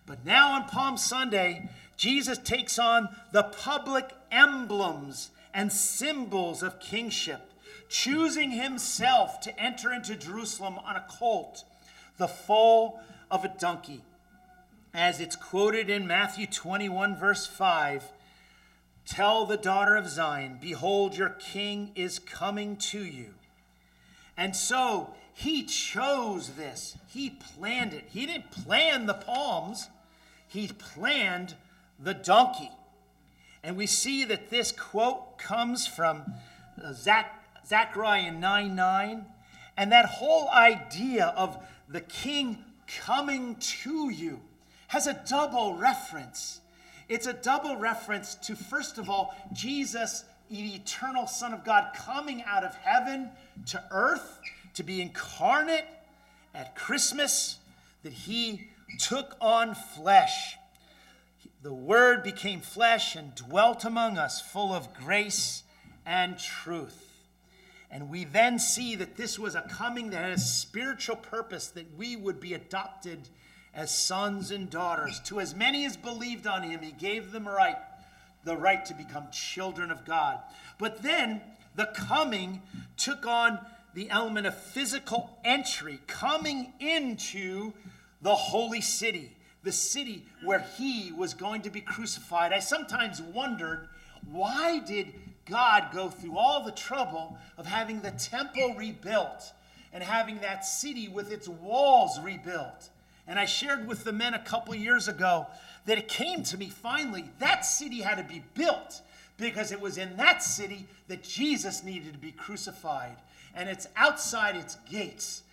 But 0.08 0.26
now 0.26 0.54
on 0.54 0.68
Palm 0.68 0.98
Sunday, 0.98 1.70
Jesus 1.98 2.40
takes 2.40 2.80
on 2.80 3.10
the 3.32 3.44
public 3.44 4.10
emblems 4.32 5.30
and 5.54 5.72
symbols 5.72 6.64
of 6.64 6.80
kingship 6.80 7.54
choosing 7.94 8.50
himself 8.50 9.40
to 9.42 9.60
enter 9.60 9.94
into 9.94 10.16
Jerusalem 10.16 10.80
on 10.80 10.96
a 10.96 11.06
colt, 11.08 11.64
the 12.18 12.28
foal 12.28 13.00
of 13.30 13.46
a 13.46 13.54
donkey. 13.60 14.02
As 14.96 15.20
it's 15.20 15.36
quoted 15.36 15.90
in 15.90 16.08
Matthew 16.08 16.48
21, 16.48 17.16
verse 17.16 17.46
5 17.46 18.12
Tell 19.06 19.46
the 19.46 19.58
daughter 19.58 19.96
of 19.96 20.08
Zion, 20.08 20.58
Behold, 20.62 21.18
your 21.18 21.30
king 21.30 21.92
is 21.94 22.20
coming 22.20 22.78
to 22.78 23.00
you. 23.00 23.34
And 24.38 24.56
so 24.56 25.14
he 25.34 25.64
chose 25.64 26.52
this. 26.52 26.98
He 27.10 27.30
planned 27.30 27.94
it. 27.94 28.06
He 28.12 28.26
didn't 28.26 28.52
plan 28.52 29.06
the 29.06 29.14
palms, 29.14 29.90
he 30.48 30.68
planned 30.68 31.56
the 32.00 32.14
donkey. 32.14 32.72
And 33.64 33.78
we 33.78 33.88
see 33.88 34.26
that 34.26 34.50
this 34.50 34.72
quote 34.72 35.38
comes 35.38 35.88
from 35.88 36.34
uh, 36.84 36.94
Zach 36.94 37.44
Zechariah 37.66 38.32
9 38.32 38.76
9. 38.76 39.26
And 39.78 39.92
that 39.92 40.06
whole 40.06 40.50
idea 40.50 41.34
of 41.36 41.58
the 41.90 42.02
king 42.02 42.64
coming 42.88 43.56
to 43.56 44.10
you 44.10 44.42
has 44.88 45.08
a 45.08 45.20
double 45.28 45.76
reference. 45.76 46.60
It's 47.10 47.28
a 47.28 47.34
double 47.34 47.76
reference 47.78 48.36
to, 48.36 48.56
first 48.56 48.98
of 48.98 49.10
all, 49.10 49.36
Jesus, 49.52 50.24
the 50.50 50.76
eternal 50.76 51.28
Son 51.28 51.54
of 51.54 51.64
God, 51.64 51.94
coming 51.96 52.44
out 52.46 52.64
of 52.64 52.76
heaven 52.76 53.30
to 53.68 53.84
earth 53.92 54.40
to 54.76 54.84
be 54.84 55.02
incarnate 55.02 55.86
at 56.54 56.76
Christmas, 56.76 57.58
that 58.04 58.14
he 58.14 58.68
took 59.00 59.36
on 59.42 59.74
flesh. 59.76 60.58
The 61.64 61.74
Word 61.74 62.24
became 62.24 62.60
flesh 62.60 63.16
and 63.16 63.34
dwelt 63.36 63.86
among 63.86 64.18
us, 64.18 64.42
full 64.42 64.74
of 64.74 64.94
grace 64.94 65.64
and 66.06 66.38
truth. 66.38 67.10
And 67.90 68.10
we 68.10 68.26
then 68.26 68.60
see 68.60 68.96
that 68.98 69.16
this 69.16 69.40
was 69.40 69.56
a 69.56 69.62
coming 69.62 70.10
that 70.10 70.26
had 70.26 70.34
a 70.34 70.40
spiritual 70.40 71.16
purpose, 71.16 71.68
that 71.68 71.96
we 71.96 72.18
would 72.18 72.42
be 72.42 72.54
adopted 72.54 73.30
as 73.74 73.98
sons 73.98 74.52
and 74.52 74.70
daughters. 74.70 75.22
To 75.22 75.40
as 75.40 75.56
many 75.56 75.86
as 75.86 75.96
believed 75.96 76.48
on 76.48 76.64
him, 76.64 76.82
he 76.82 76.92
gave 76.92 77.32
them 77.32 77.48
right, 77.48 77.78
the 78.44 78.58
right 78.58 78.84
to 78.84 78.94
become 78.94 79.28
children 79.32 79.90
of 79.90 80.04
God. 80.04 80.40
But 80.78 81.02
then 81.02 81.40
the 81.76 81.94
coming 81.96 82.62
took 82.98 83.26
on 83.26 83.58
the 83.94 84.10
element 84.10 84.48
of 84.48 84.58
physical 84.58 85.40
entry, 85.46 86.02
coming 86.08 86.74
into 86.82 87.72
the 88.22 88.36
holy 88.36 88.82
city, 88.82 89.38
the 89.64 89.72
city 89.72 90.26
where 90.44 90.60
he 90.78 91.12
was 91.12 91.34
going 91.34 91.62
to 91.62 91.70
be 91.70 91.82
crucified. 91.82 92.54
I 92.54 92.60
sometimes 92.60 93.22
wondered 93.22 93.88
why 94.30 94.80
did 94.80 95.14
God 95.46 95.90
go 95.94 96.10
through 96.10 96.38
all 96.38 96.64
the 96.64 96.72
trouble 96.72 97.38
of 97.58 97.66
having 97.66 98.02
the 98.02 98.12
temple 98.12 98.76
rebuilt 98.78 99.54
and 99.94 100.04
having 100.04 100.40
that 100.40 100.66
city 100.66 101.08
with 101.08 101.32
its 101.32 101.48
walls 101.48 102.20
rebuilt. 102.20 102.90
And 103.28 103.38
I 103.38 103.46
shared 103.46 103.88
with 103.88 104.04
the 104.04 104.12
men 104.12 104.34
a 104.34 104.40
couple 104.40 104.74
years 104.76 105.08
ago 105.08 105.48
that 105.86 105.98
it 105.98 106.08
came 106.08 106.44
to 106.44 106.58
me 106.58 106.70
finally 106.70 107.26
that 107.40 107.66
city 107.66 108.02
had 108.02 108.16
to 108.16 108.24
be 108.24 108.44
built 108.56 109.02
because 109.38 109.72
it 109.72 109.80
was 109.80 109.98
in 109.98 110.16
that 110.18 110.44
city 110.44 110.86
that 111.08 111.24
Jesus 111.24 111.84
needed 111.84 112.14
to 112.14 112.20
be 112.20 112.32
crucified. 112.32 113.18
And 113.56 113.70
it's 113.70 113.88
outside 113.96 114.56
its 114.56 114.78
gates 114.90 115.44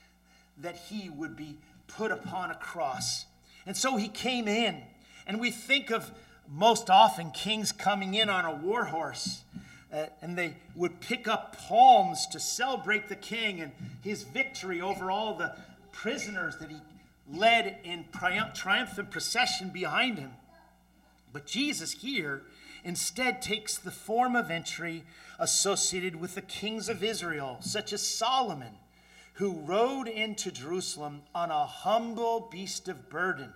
that 0.58 0.76
he 0.76 1.10
would 1.10 1.36
be 1.36 1.56
put 1.86 2.10
upon 2.10 2.50
a 2.50 2.54
cross. 2.54 3.26
And 3.70 3.76
so 3.76 3.96
he 3.96 4.08
came 4.08 4.48
in. 4.48 4.82
And 5.28 5.38
we 5.38 5.52
think 5.52 5.92
of 5.92 6.10
most 6.48 6.90
often 6.90 7.30
kings 7.30 7.70
coming 7.70 8.14
in 8.14 8.28
on 8.28 8.44
a 8.44 8.52
war 8.52 8.86
horse 8.86 9.44
uh, 9.92 10.06
and 10.20 10.36
they 10.36 10.56
would 10.74 10.98
pick 10.98 11.28
up 11.28 11.56
palms 11.56 12.26
to 12.26 12.40
celebrate 12.40 13.08
the 13.08 13.14
king 13.14 13.60
and 13.60 13.70
his 14.02 14.24
victory 14.24 14.80
over 14.80 15.08
all 15.08 15.34
the 15.34 15.54
prisoners 15.92 16.56
that 16.56 16.68
he 16.68 16.78
led 17.32 17.78
in 17.84 18.04
triumphant 18.12 19.12
procession 19.12 19.68
behind 19.68 20.18
him. 20.18 20.32
But 21.32 21.46
Jesus 21.46 21.92
here 21.92 22.42
instead 22.82 23.40
takes 23.40 23.78
the 23.78 23.92
form 23.92 24.34
of 24.34 24.50
entry 24.50 25.04
associated 25.38 26.16
with 26.16 26.34
the 26.34 26.42
kings 26.42 26.88
of 26.88 27.04
Israel, 27.04 27.58
such 27.60 27.92
as 27.92 28.04
Solomon, 28.04 28.72
who 29.34 29.52
rode 29.60 30.06
into 30.06 30.50
Jerusalem 30.50 31.22
on 31.34 31.50
a 31.50 31.64
humble 31.64 32.48
beast 32.52 32.88
of 32.88 33.08
burden. 33.08 33.54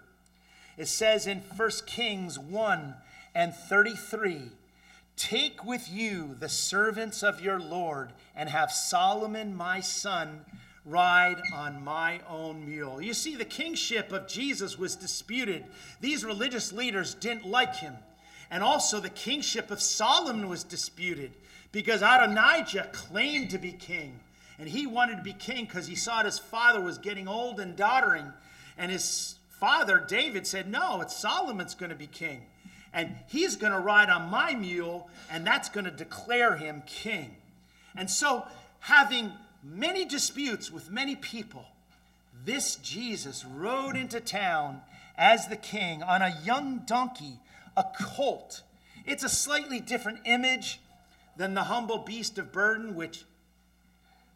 It 0.77 0.89
says 0.89 1.27
in 1.27 1.41
1 1.57 1.71
Kings 1.87 2.39
1 2.39 2.95
and 3.35 3.55
33 3.55 4.51
Take 5.17 5.65
with 5.65 5.89
you 5.91 6.35
the 6.41 6.49
servants 6.49 7.23
of 7.23 7.41
your 7.41 7.61
Lord, 7.61 8.13
and 8.35 8.49
have 8.49 8.73
Solomon 8.73 9.55
my 9.55 9.81
son 9.81 10.45
ride 10.85 11.41
on 11.55 11.83
my 11.85 12.21
own 12.29 12.67
mule. 12.67 13.01
You 13.01 13.15
see, 13.15 13.37
the 13.37 13.45
kingship 13.45 14.13
of 14.13 14.27
Jesus 14.27 14.77
was 14.77 14.97
disputed. 14.97 15.65
These 16.01 16.25
religious 16.25 16.73
leaders 16.73 17.15
didn't 17.15 17.47
like 17.47 17.77
him. 17.77 17.95
And 18.51 18.63
also, 18.63 19.01
the 19.01 19.11
kingship 19.11 19.71
of 19.71 19.81
Solomon 19.81 20.49
was 20.49 20.65
disputed 20.65 21.33
because 21.73 22.03
Adonijah 22.03 22.91
claimed 22.93 23.51
to 23.51 23.59
be 23.59 23.73
king. 23.73 24.21
And 24.59 24.69
he 24.69 24.87
wanted 24.87 25.17
to 25.17 25.23
be 25.23 25.33
king 25.33 25.65
because 25.65 25.87
he 25.87 25.97
saw 25.97 26.23
his 26.23 26.39
father 26.39 26.81
was 26.81 26.99
getting 26.99 27.27
old 27.27 27.61
and 27.61 27.75
doddering. 27.77 28.33
And 28.77 28.91
his 28.91 29.37
father, 29.61 30.05
David, 30.07 30.47
said, 30.47 30.69
No, 30.69 31.01
it's 31.01 31.17
Solomon's 31.17 31.75
going 31.75 31.91
to 31.91 31.97
be 31.97 32.07
king 32.07 32.43
and 32.95 33.17
he's 33.27 33.57
going 33.57 33.73
to 33.73 33.79
ride 33.81 34.09
on 34.09 34.31
my 34.31 34.55
mule, 34.55 35.11
and 35.31 35.45
that's 35.45 35.69
going 35.69 35.85
to 35.85 35.91
declare 35.91 36.57
him 36.57 36.83
king. 36.87 37.35
And 37.97 38.09
so, 38.09 38.47
having 38.79 39.33
many 39.65 40.05
disputes 40.05 40.71
with 40.71 40.91
many 40.91 41.17
people, 41.17 41.67
this 42.45 42.77
Jesus 42.77 43.45
rode 43.45 43.97
into 43.97 44.21
town 44.21 44.81
as 45.19 45.49
the 45.49 45.57
king 45.57 46.05
on 46.05 46.23
a 46.23 46.37
young 46.45 46.83
donkey, 46.87 47.41
a 47.77 47.85
colt. 48.01 48.63
It's 49.05 49.25
a 49.25 49.29
slightly 49.29 49.81
different 49.81 50.21
image 50.25 50.81
than 51.37 51.55
the 51.55 51.65
humble 51.65 51.99
beast 51.99 52.39
of 52.39 52.53
burden, 52.53 52.95
which 52.95 53.25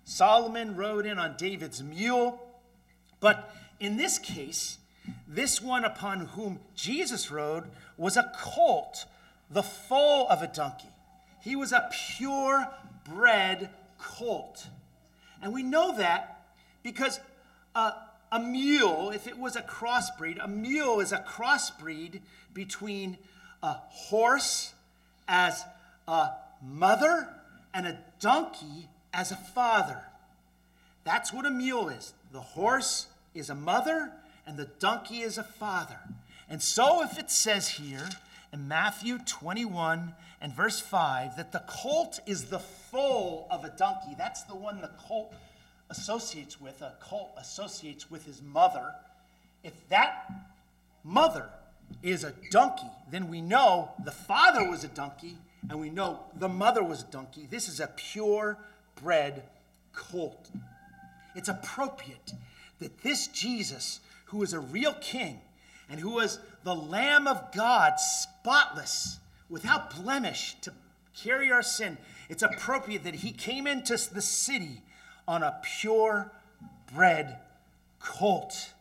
Solomon 0.04 0.74
rode 0.74 1.06
in 1.06 1.18
on 1.18 1.36
David's 1.36 1.80
mule. 1.80 2.42
But 3.20 3.54
in 3.78 3.96
this 3.96 4.18
case, 4.18 4.78
this 5.28 5.60
one 5.60 5.84
upon 5.84 6.20
whom 6.20 6.58
Jesus 6.74 7.30
rode 7.30 7.64
was 7.98 8.16
a 8.16 8.32
colt, 8.34 9.04
the 9.50 9.62
foal 9.62 10.26
of 10.28 10.42
a 10.42 10.46
donkey. 10.46 10.88
He 11.42 11.54
was 11.54 11.70
a 11.70 11.88
pure-bred 12.16 13.68
colt. 13.98 14.66
And 15.42 15.52
we 15.52 15.62
know 15.62 15.96
that 15.96 16.46
because 16.82 17.20
a, 17.74 17.92
a 18.32 18.40
mule, 18.40 19.10
if 19.10 19.26
it 19.26 19.38
was 19.38 19.54
a 19.54 19.62
crossbreed, 19.62 20.42
a 20.42 20.48
mule 20.48 21.00
is 21.00 21.12
a 21.12 21.18
crossbreed 21.18 22.20
between 22.54 23.18
a 23.62 23.74
horse 23.74 24.72
as 25.28 25.62
a 26.06 26.30
mother 26.62 27.28
and 27.74 27.86
a 27.86 27.98
donkey 28.18 28.88
as 29.12 29.30
a 29.30 29.36
father. 29.36 30.02
That's 31.04 31.32
what 31.32 31.44
a 31.44 31.50
mule 31.50 31.90
is. 31.90 32.14
The 32.32 32.40
horse 32.40 33.08
is 33.34 33.50
a 33.50 33.54
mother 33.54 34.12
and 34.48 34.56
the 34.56 34.64
donkey 34.80 35.20
is 35.20 35.36
a 35.36 35.42
father. 35.42 35.98
And 36.48 36.62
so, 36.62 37.02
if 37.02 37.18
it 37.18 37.30
says 37.30 37.68
here 37.68 38.08
in 38.50 38.66
Matthew 38.66 39.18
21 39.18 40.14
and 40.40 40.52
verse 40.54 40.80
5 40.80 41.36
that 41.36 41.52
the 41.52 41.62
colt 41.68 42.18
is 42.26 42.44
the 42.46 42.58
foal 42.58 43.46
of 43.50 43.66
a 43.66 43.68
donkey, 43.68 44.14
that's 44.16 44.44
the 44.44 44.54
one 44.56 44.80
the 44.80 44.90
colt 45.06 45.34
associates 45.90 46.58
with. 46.58 46.80
A 46.80 46.94
colt 46.98 47.30
associates 47.36 48.10
with 48.10 48.24
his 48.24 48.40
mother. 48.40 48.94
If 49.62 49.74
that 49.90 50.32
mother 51.04 51.50
is 52.02 52.24
a 52.24 52.32
donkey, 52.50 52.90
then 53.10 53.28
we 53.28 53.42
know 53.42 53.90
the 54.02 54.10
father 54.12 54.68
was 54.68 54.82
a 54.82 54.88
donkey 54.88 55.36
and 55.68 55.78
we 55.78 55.90
know 55.90 56.20
the 56.38 56.48
mother 56.48 56.82
was 56.82 57.02
a 57.02 57.06
donkey. 57.06 57.46
This 57.50 57.68
is 57.68 57.80
a 57.80 57.88
pure 57.88 58.56
bred 59.02 59.42
colt. 59.92 60.48
It's 61.34 61.50
appropriate 61.50 62.32
that 62.78 63.02
this 63.02 63.26
Jesus 63.26 64.00
who 64.28 64.42
is 64.42 64.52
a 64.52 64.60
real 64.60 64.94
king 64.94 65.40
and 65.90 66.00
who 66.00 66.10
was 66.10 66.38
the 66.64 66.74
Lamb 66.74 67.26
of 67.26 67.52
God, 67.52 67.98
spotless, 67.98 69.18
without 69.48 69.94
blemish, 70.02 70.56
to 70.62 70.72
carry 71.16 71.50
our 71.50 71.62
sin, 71.62 71.96
it's 72.28 72.42
appropriate 72.42 73.04
that 73.04 73.16
he 73.16 73.32
came 73.32 73.66
into 73.66 73.96
the 74.12 74.20
city 74.20 74.82
on 75.26 75.42
a 75.42 75.60
pure 75.62 76.30
bred 76.94 77.38
colt. 78.00 78.72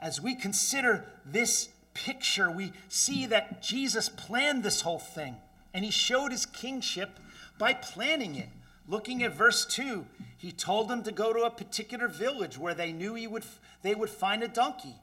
As 0.00 0.20
we 0.20 0.34
consider 0.34 1.04
this 1.24 1.70
picture, 1.94 2.50
we 2.50 2.72
see 2.88 3.26
that 3.26 3.62
Jesus 3.62 4.08
planned 4.08 4.62
this 4.62 4.82
whole 4.82 5.00
thing 5.00 5.36
and 5.74 5.84
he 5.84 5.90
showed 5.90 6.30
his 6.30 6.46
kingship 6.46 7.18
by 7.58 7.74
planning 7.74 8.36
it. 8.36 8.48
Looking 8.88 9.22
at 9.22 9.34
verse 9.34 9.66
2, 9.66 10.06
he 10.38 10.50
told 10.50 10.88
them 10.88 11.02
to 11.02 11.12
go 11.12 11.34
to 11.34 11.42
a 11.42 11.50
particular 11.50 12.08
village 12.08 12.56
where 12.56 12.74
they 12.74 12.90
knew 12.90 13.14
he 13.14 13.26
would, 13.26 13.44
they 13.82 13.94
would 13.94 14.08
find 14.08 14.42
a 14.42 14.48
donkey 14.48 14.94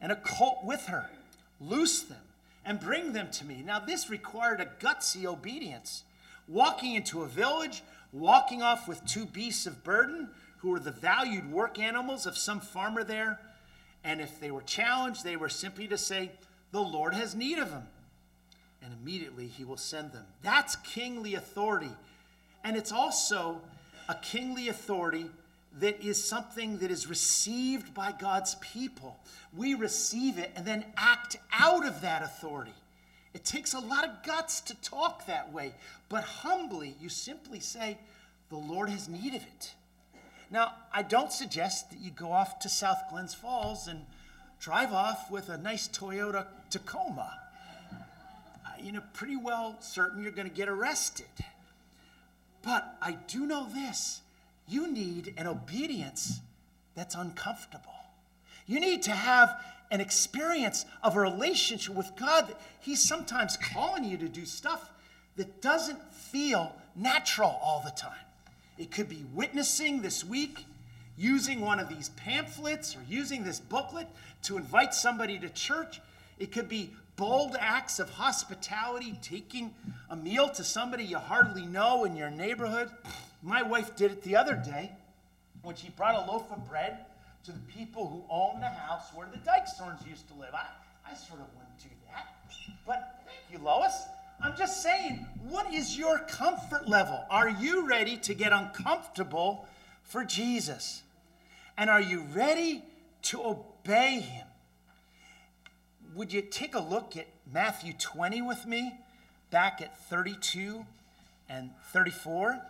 and 0.00 0.12
a 0.12 0.16
colt 0.16 0.58
with 0.64 0.86
her. 0.86 1.10
Loose 1.60 2.02
them 2.02 2.22
and 2.64 2.78
bring 2.78 3.12
them 3.12 3.30
to 3.32 3.44
me. 3.44 3.62
Now, 3.64 3.80
this 3.80 4.08
required 4.08 4.60
a 4.60 4.66
gutsy 4.84 5.26
obedience. 5.26 6.04
Walking 6.46 6.94
into 6.94 7.22
a 7.22 7.26
village, 7.26 7.82
walking 8.12 8.62
off 8.62 8.86
with 8.86 9.04
two 9.06 9.26
beasts 9.26 9.66
of 9.66 9.82
burden, 9.82 10.28
who 10.58 10.70
were 10.70 10.80
the 10.80 10.92
valued 10.92 11.50
work 11.50 11.80
animals 11.80 12.26
of 12.26 12.38
some 12.38 12.60
farmer 12.60 13.02
there. 13.02 13.40
And 14.04 14.20
if 14.20 14.38
they 14.38 14.52
were 14.52 14.62
challenged, 14.62 15.24
they 15.24 15.36
were 15.36 15.48
simply 15.48 15.88
to 15.88 15.98
say, 15.98 16.30
The 16.70 16.80
Lord 16.80 17.14
has 17.14 17.34
need 17.34 17.58
of 17.58 17.70
them. 17.70 17.88
And 18.80 18.92
immediately 18.92 19.46
he 19.46 19.64
will 19.64 19.76
send 19.76 20.12
them. 20.12 20.26
That's 20.42 20.76
kingly 20.76 21.34
authority. 21.34 21.90
And 22.64 22.76
it's 22.76 22.92
also 22.92 23.60
a 24.08 24.14
kingly 24.14 24.68
authority 24.68 25.26
that 25.80 26.02
is 26.04 26.22
something 26.22 26.78
that 26.78 26.90
is 26.90 27.06
received 27.06 27.94
by 27.94 28.12
God's 28.12 28.56
people. 28.56 29.18
We 29.56 29.74
receive 29.74 30.38
it 30.38 30.52
and 30.54 30.66
then 30.66 30.84
act 30.96 31.36
out 31.52 31.86
of 31.86 32.00
that 32.02 32.22
authority. 32.22 32.74
It 33.34 33.44
takes 33.44 33.72
a 33.72 33.80
lot 33.80 34.04
of 34.04 34.22
guts 34.24 34.60
to 34.62 34.74
talk 34.82 35.26
that 35.26 35.52
way, 35.52 35.72
but 36.08 36.22
humbly, 36.22 36.94
you 37.00 37.08
simply 37.08 37.60
say, 37.60 37.96
The 38.50 38.56
Lord 38.56 38.90
has 38.90 39.08
need 39.08 39.34
of 39.34 39.42
it. 39.42 39.74
Now, 40.50 40.74
I 40.92 41.02
don't 41.02 41.32
suggest 41.32 41.90
that 41.90 42.00
you 42.00 42.10
go 42.10 42.30
off 42.30 42.58
to 42.60 42.68
South 42.68 43.04
Glens 43.08 43.32
Falls 43.32 43.88
and 43.88 44.04
drive 44.60 44.92
off 44.92 45.30
with 45.30 45.48
a 45.48 45.56
nice 45.56 45.88
Toyota 45.88 46.46
Tacoma. 46.68 47.38
Uh, 47.90 47.96
you 48.78 48.92
know, 48.92 49.02
pretty 49.14 49.36
well 49.36 49.76
certain 49.80 50.22
you're 50.22 50.30
going 50.30 50.48
to 50.48 50.54
get 50.54 50.68
arrested. 50.68 51.26
But 52.62 52.96
I 53.02 53.18
do 53.26 53.46
know 53.46 53.68
this 53.72 54.22
you 54.68 54.90
need 54.90 55.34
an 55.36 55.46
obedience 55.46 56.40
that's 56.94 57.14
uncomfortable. 57.14 57.92
You 58.66 58.80
need 58.80 59.02
to 59.02 59.10
have 59.10 59.60
an 59.90 60.00
experience 60.00 60.86
of 61.02 61.16
a 61.16 61.20
relationship 61.20 61.94
with 61.94 62.14
God. 62.16 62.48
that 62.48 62.60
He's 62.80 63.02
sometimes 63.02 63.56
calling 63.56 64.04
you 64.04 64.16
to 64.18 64.28
do 64.28 64.44
stuff 64.46 64.90
that 65.36 65.60
doesn't 65.60 66.12
feel 66.12 66.74
natural 66.94 67.58
all 67.62 67.82
the 67.84 67.90
time. 67.90 68.12
It 68.78 68.90
could 68.90 69.08
be 69.08 69.24
witnessing 69.34 70.00
this 70.00 70.24
week, 70.24 70.64
using 71.16 71.60
one 71.60 71.78
of 71.78 71.88
these 71.88 72.10
pamphlets 72.10 72.96
or 72.96 73.00
using 73.08 73.44
this 73.44 73.60
booklet 73.60 74.06
to 74.44 74.56
invite 74.56 74.94
somebody 74.94 75.38
to 75.38 75.48
church. 75.48 76.00
It 76.38 76.52
could 76.52 76.68
be 76.68 76.90
bold 77.16 77.56
acts 77.58 77.98
of 77.98 78.10
hospitality, 78.10 79.18
taking 79.22 79.74
a 80.10 80.16
meal 80.16 80.48
to 80.50 80.64
somebody 80.64 81.04
you 81.04 81.18
hardly 81.18 81.66
know 81.66 82.04
in 82.04 82.16
your 82.16 82.30
neighborhood. 82.30 82.90
My 83.42 83.62
wife 83.62 83.96
did 83.96 84.12
it 84.12 84.22
the 84.22 84.36
other 84.36 84.54
day 84.54 84.92
when 85.62 85.74
she 85.74 85.90
brought 85.90 86.26
a 86.26 86.30
loaf 86.30 86.50
of 86.50 86.68
bread 86.68 87.06
to 87.44 87.52
the 87.52 87.58
people 87.60 88.08
who 88.08 88.24
own 88.32 88.60
the 88.60 88.68
house 88.68 89.06
where 89.14 89.26
the 89.26 89.38
Dykestorms 89.38 90.06
used 90.08 90.28
to 90.28 90.34
live. 90.34 90.54
I, 90.54 90.66
I 91.08 91.14
sort 91.14 91.40
of 91.40 91.46
wouldn't 91.56 91.78
do 91.78 91.88
that. 92.10 92.26
But 92.86 93.22
thank 93.26 93.40
you, 93.50 93.64
Lois. 93.64 94.04
I'm 94.40 94.56
just 94.56 94.82
saying, 94.82 95.26
what 95.48 95.72
is 95.72 95.96
your 95.96 96.18
comfort 96.20 96.88
level? 96.88 97.24
Are 97.30 97.48
you 97.48 97.86
ready 97.86 98.16
to 98.18 98.34
get 98.34 98.52
uncomfortable 98.52 99.66
for 100.02 100.24
Jesus? 100.24 101.02
And 101.78 101.88
are 101.88 102.00
you 102.00 102.24
ready 102.34 102.82
to 103.22 103.44
obey 103.44 104.20
him? 104.20 104.46
Would 106.14 106.32
you 106.32 106.42
take 106.42 106.74
a 106.74 106.80
look 106.80 107.16
at 107.16 107.26
Matthew 107.52 107.92
20 107.92 108.42
with 108.42 108.66
me, 108.66 108.94
back 109.50 109.80
at 109.80 109.96
32 110.08 110.84
and 111.48 111.70
34? 111.92 112.60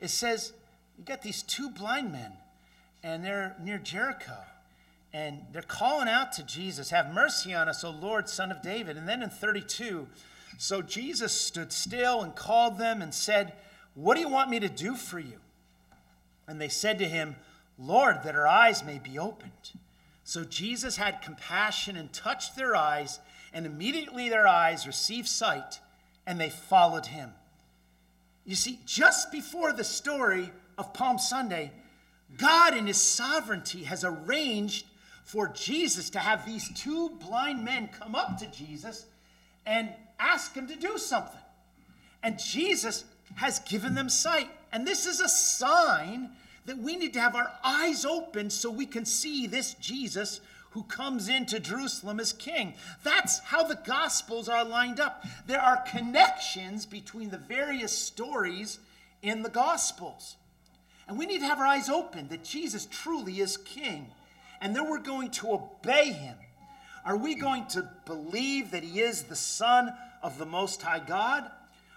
It 0.00 0.08
says, 0.08 0.52
You 0.98 1.04
got 1.04 1.22
these 1.22 1.42
two 1.42 1.70
blind 1.70 2.12
men, 2.12 2.32
and 3.02 3.24
they're 3.24 3.56
near 3.60 3.78
Jericho, 3.78 4.36
and 5.12 5.42
they're 5.52 5.62
calling 5.62 6.08
out 6.08 6.32
to 6.32 6.42
Jesus, 6.42 6.90
Have 6.90 7.12
mercy 7.12 7.54
on 7.54 7.68
us, 7.68 7.84
O 7.84 7.90
Lord, 7.90 8.28
son 8.28 8.50
of 8.50 8.62
David. 8.62 8.96
And 8.96 9.08
then 9.08 9.22
in 9.22 9.30
32, 9.30 10.06
so 10.58 10.82
Jesus 10.82 11.32
stood 11.32 11.72
still 11.72 12.22
and 12.22 12.34
called 12.34 12.78
them 12.78 13.02
and 13.02 13.12
said, 13.12 13.54
What 13.94 14.14
do 14.14 14.20
you 14.20 14.28
want 14.28 14.50
me 14.50 14.60
to 14.60 14.68
do 14.68 14.94
for 14.94 15.18
you? 15.18 15.38
And 16.46 16.60
they 16.60 16.68
said 16.68 16.98
to 16.98 17.08
him, 17.08 17.36
Lord, 17.78 18.22
that 18.22 18.36
our 18.36 18.46
eyes 18.46 18.84
may 18.84 18.98
be 18.98 19.18
opened. 19.18 19.72
So 20.24 20.42
Jesus 20.42 20.96
had 20.96 21.22
compassion 21.22 21.96
and 21.96 22.12
touched 22.12 22.56
their 22.56 22.74
eyes, 22.74 23.20
and 23.52 23.66
immediately 23.66 24.28
their 24.28 24.48
eyes 24.48 24.86
received 24.86 25.28
sight, 25.28 25.80
and 26.26 26.40
they 26.40 26.50
followed 26.50 27.06
him. 27.06 27.32
You 28.46 28.56
see, 28.56 28.80
just 28.86 29.30
before 29.30 29.72
the 29.72 29.84
story 29.84 30.50
of 30.76 30.92
Palm 30.94 31.18
Sunday, 31.18 31.72
God 32.38 32.76
in 32.76 32.86
his 32.86 33.00
sovereignty 33.00 33.84
has 33.84 34.02
arranged 34.02 34.86
for 35.24 35.48
Jesus 35.48 36.10
to 36.10 36.18
have 36.18 36.44
these 36.44 36.70
two 36.74 37.10
blind 37.10 37.64
men 37.64 37.88
come 37.88 38.14
up 38.14 38.38
to 38.38 38.46
Jesus 38.46 39.06
and 39.66 39.92
ask 40.18 40.54
him 40.54 40.66
to 40.68 40.76
do 40.76 40.98
something. 40.98 41.40
And 42.22 42.38
Jesus 42.38 43.04
has 43.36 43.58
given 43.60 43.94
them 43.94 44.08
sight. 44.08 44.48
And 44.72 44.86
this 44.86 45.06
is 45.06 45.20
a 45.20 45.28
sign 45.28 46.30
that 46.66 46.78
we 46.78 46.96
need 46.96 47.12
to 47.14 47.20
have 47.20 47.34
our 47.34 47.52
eyes 47.62 48.04
open 48.04 48.50
so 48.50 48.70
we 48.70 48.86
can 48.86 49.04
see 49.04 49.46
this 49.46 49.74
Jesus 49.74 50.40
who 50.70 50.82
comes 50.82 51.28
into 51.28 51.60
Jerusalem 51.60 52.18
as 52.18 52.32
king. 52.32 52.74
That's 53.04 53.38
how 53.38 53.62
the 53.62 53.78
Gospels 53.86 54.48
are 54.48 54.64
lined 54.64 54.98
up. 54.98 55.24
There 55.46 55.60
are 55.60 55.84
connections 55.88 56.84
between 56.84 57.30
the 57.30 57.38
various 57.38 57.96
stories 57.96 58.80
in 59.22 59.42
the 59.42 59.50
Gospels. 59.50 60.36
And 61.06 61.18
we 61.18 61.26
need 61.26 61.40
to 61.40 61.46
have 61.46 61.60
our 61.60 61.66
eyes 61.66 61.88
open 61.88 62.28
that 62.28 62.42
Jesus 62.42 62.88
truly 62.90 63.40
is 63.40 63.56
king 63.56 64.08
and 64.60 64.74
that 64.74 64.84
we're 64.84 64.98
going 64.98 65.30
to 65.32 65.52
obey 65.52 66.12
him. 66.12 66.36
Are 67.04 67.16
we 67.16 67.34
going 67.34 67.66
to 67.66 67.88
believe 68.06 68.70
that 68.70 68.82
he 68.82 69.00
is 69.00 69.24
the 69.24 69.36
Son 69.36 69.92
of 70.22 70.38
the 70.38 70.46
Most 70.46 70.82
High 70.82 71.02
God? 71.06 71.50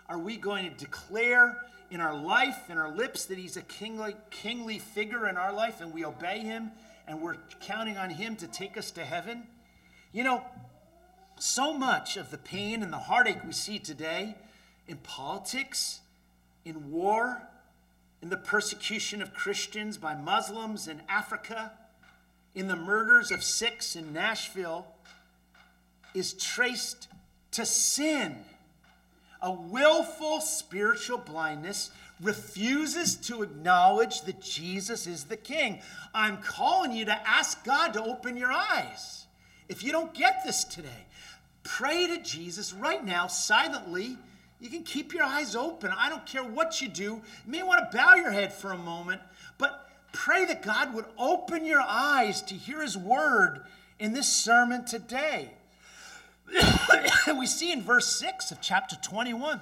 Are 0.09 0.19
we 0.19 0.37
going 0.37 0.69
to 0.69 0.75
declare 0.77 1.57
in 1.89 2.01
our 2.01 2.13
life, 2.13 2.69
in 2.69 2.77
our 2.77 2.91
lips, 2.91 3.25
that 3.25 3.37
he's 3.37 3.57
a 3.57 3.61
kingly, 3.61 4.15
kingly 4.29 4.79
figure 4.79 5.27
in 5.27 5.37
our 5.37 5.53
life 5.53 5.81
and 5.81 5.93
we 5.93 6.03
obey 6.03 6.39
him 6.39 6.71
and 7.07 7.21
we're 7.21 7.37
counting 7.61 7.97
on 7.97 8.09
him 8.09 8.35
to 8.35 8.47
take 8.47 8.77
us 8.77 8.91
to 8.91 9.05
heaven? 9.05 9.43
You 10.11 10.23
know, 10.23 10.43
so 11.39 11.73
much 11.73 12.17
of 12.17 12.31
the 12.31 12.37
pain 12.37 12.83
and 12.83 12.91
the 12.91 12.97
heartache 12.97 13.43
we 13.45 13.53
see 13.53 13.79
today 13.79 14.35
in 14.87 14.97
politics, 14.97 16.01
in 16.65 16.91
war, 16.91 17.41
in 18.21 18.29
the 18.29 18.37
persecution 18.37 19.21
of 19.21 19.33
Christians 19.33 19.97
by 19.97 20.15
Muslims 20.15 20.87
in 20.87 21.01
Africa, 21.07 21.71
in 22.55 22.67
the 22.67 22.75
murders 22.75 23.31
of 23.31 23.43
six 23.43 23.95
in 23.95 24.11
Nashville, 24.13 24.87
is 26.13 26.33
traced 26.33 27.07
to 27.51 27.65
sin. 27.65 28.43
A 29.41 29.51
willful 29.51 30.41
spiritual 30.41 31.19
blindness 31.19 31.91
refuses 32.21 33.15
to 33.15 33.43
acknowledge 33.43 34.21
that 34.21 34.41
Jesus 34.41 35.05
is 35.05 35.25
the 35.25 35.37
King. 35.37 35.81
I'm 36.13 36.37
calling 36.37 36.91
you 36.91 37.05
to 37.05 37.27
ask 37.27 37.63
God 37.63 37.93
to 37.93 38.03
open 38.03 38.37
your 38.37 38.51
eyes. 38.51 39.25
If 39.69 39.83
you 39.83 39.91
don't 39.91 40.13
get 40.13 40.43
this 40.43 40.63
today, 40.63 41.05
pray 41.63 42.07
to 42.07 42.21
Jesus 42.21 42.73
right 42.73 43.03
now, 43.03 43.27
silently. 43.27 44.17
You 44.59 44.69
can 44.69 44.83
keep 44.83 45.13
your 45.13 45.23
eyes 45.23 45.55
open. 45.55 45.91
I 45.95 46.09
don't 46.09 46.25
care 46.25 46.43
what 46.43 46.81
you 46.81 46.87
do. 46.87 47.03
You 47.03 47.21
may 47.45 47.61
want 47.61 47.91
to 47.91 47.97
bow 47.97 48.15
your 48.15 48.31
head 48.31 48.51
for 48.51 48.71
a 48.71 48.77
moment, 48.77 49.21
but 49.59 49.91
pray 50.13 50.45
that 50.45 50.63
God 50.63 50.95
would 50.95 51.05
open 51.17 51.63
your 51.65 51.81
eyes 51.81 52.41
to 52.43 52.55
hear 52.55 52.81
His 52.81 52.97
word 52.97 53.61
in 53.99 54.13
this 54.13 54.27
sermon 54.27 54.85
today. 54.85 55.51
we 57.37 57.45
see 57.45 57.71
in 57.71 57.81
verse 57.81 58.07
6 58.19 58.51
of 58.51 58.61
chapter 58.61 58.95
21 59.01 59.59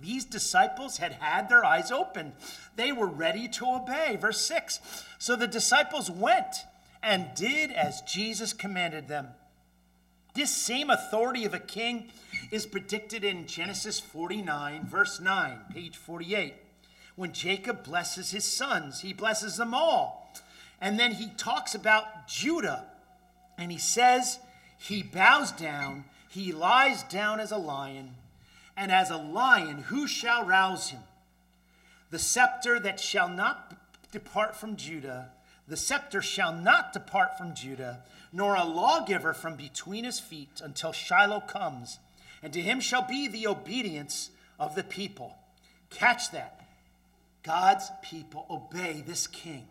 these 0.00 0.24
disciples 0.24 0.98
had 0.98 1.12
had 1.12 1.48
their 1.48 1.64
eyes 1.64 1.90
open. 1.90 2.32
They 2.76 2.92
were 2.92 3.06
ready 3.06 3.48
to 3.48 3.66
obey. 3.66 4.16
Verse 4.16 4.40
6 4.46 4.80
So 5.18 5.36
the 5.36 5.46
disciples 5.46 6.10
went 6.10 6.64
and 7.02 7.26
did 7.34 7.72
as 7.72 8.00
Jesus 8.02 8.52
commanded 8.52 9.08
them. 9.08 9.28
This 10.34 10.54
same 10.54 10.90
authority 10.90 11.44
of 11.44 11.54
a 11.54 11.58
king 11.58 12.10
is 12.50 12.64
predicted 12.64 13.24
in 13.24 13.46
Genesis 13.46 13.98
49, 13.98 14.84
verse 14.86 15.20
9, 15.20 15.58
page 15.72 15.96
48. 15.96 16.54
When 17.16 17.32
Jacob 17.32 17.82
blesses 17.82 18.30
his 18.30 18.44
sons, 18.44 19.00
he 19.00 19.12
blesses 19.12 19.56
them 19.56 19.74
all. 19.74 20.32
And 20.80 20.98
then 20.98 21.12
he 21.12 21.30
talks 21.36 21.74
about 21.74 22.28
Judah, 22.28 22.84
and 23.56 23.72
he 23.72 23.78
says, 23.78 24.38
He 24.78 25.02
bows 25.02 25.52
down, 25.52 26.04
he 26.28 26.52
lies 26.52 27.02
down 27.02 27.40
as 27.40 27.50
a 27.50 27.58
lion, 27.58 28.14
and 28.76 28.92
as 28.92 29.10
a 29.10 29.16
lion, 29.16 29.78
who 29.88 30.06
shall 30.06 30.44
rouse 30.44 30.90
him? 30.90 31.00
The 32.10 32.18
scepter 32.18 32.78
that 32.80 33.00
shall 33.00 33.28
not 33.28 33.76
depart 34.12 34.56
from 34.56 34.76
Judah, 34.76 35.30
the 35.66 35.76
scepter 35.76 36.22
shall 36.22 36.52
not 36.52 36.92
depart 36.92 37.36
from 37.36 37.54
Judah, 37.54 38.00
nor 38.32 38.54
a 38.54 38.64
lawgiver 38.64 39.34
from 39.34 39.56
between 39.56 40.04
his 40.04 40.20
feet 40.20 40.60
until 40.62 40.92
Shiloh 40.92 41.40
comes, 41.40 41.98
and 42.42 42.52
to 42.52 42.62
him 42.62 42.80
shall 42.80 43.02
be 43.02 43.26
the 43.26 43.46
obedience 43.46 44.30
of 44.58 44.74
the 44.74 44.84
people. 44.84 45.36
Catch 45.90 46.30
that. 46.30 46.60
God's 47.42 47.90
people 48.02 48.46
obey 48.48 49.02
this 49.06 49.26
king. 49.26 49.66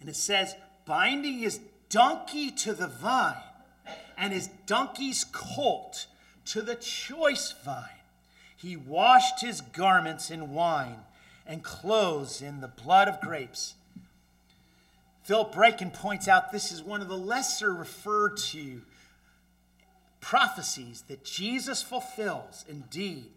And 0.00 0.08
it 0.08 0.16
says, 0.16 0.54
binding 0.84 1.38
his 1.38 1.60
donkey 1.88 2.50
to 2.50 2.72
the 2.72 2.86
vine 2.86 3.36
and 4.16 4.32
his 4.32 4.48
donkey's 4.66 5.24
colt 5.24 6.06
to 6.46 6.62
the 6.62 6.74
choice 6.74 7.54
vine. 7.64 7.84
He 8.56 8.76
washed 8.76 9.40
his 9.40 9.60
garments 9.60 10.30
in 10.30 10.52
wine 10.52 10.98
and 11.46 11.62
clothes 11.62 12.42
in 12.42 12.60
the 12.60 12.68
blood 12.68 13.08
of 13.08 13.20
grapes. 13.20 13.74
Philip 15.22 15.54
Ryken 15.54 15.92
points 15.92 16.28
out 16.28 16.52
this 16.52 16.72
is 16.72 16.82
one 16.82 17.00
of 17.00 17.08
the 17.08 17.16
lesser 17.16 17.72
referred 17.72 18.36
to 18.38 18.82
prophecies 20.20 21.02
that 21.08 21.24
Jesus 21.24 21.82
fulfills. 21.82 22.64
Indeed, 22.68 23.30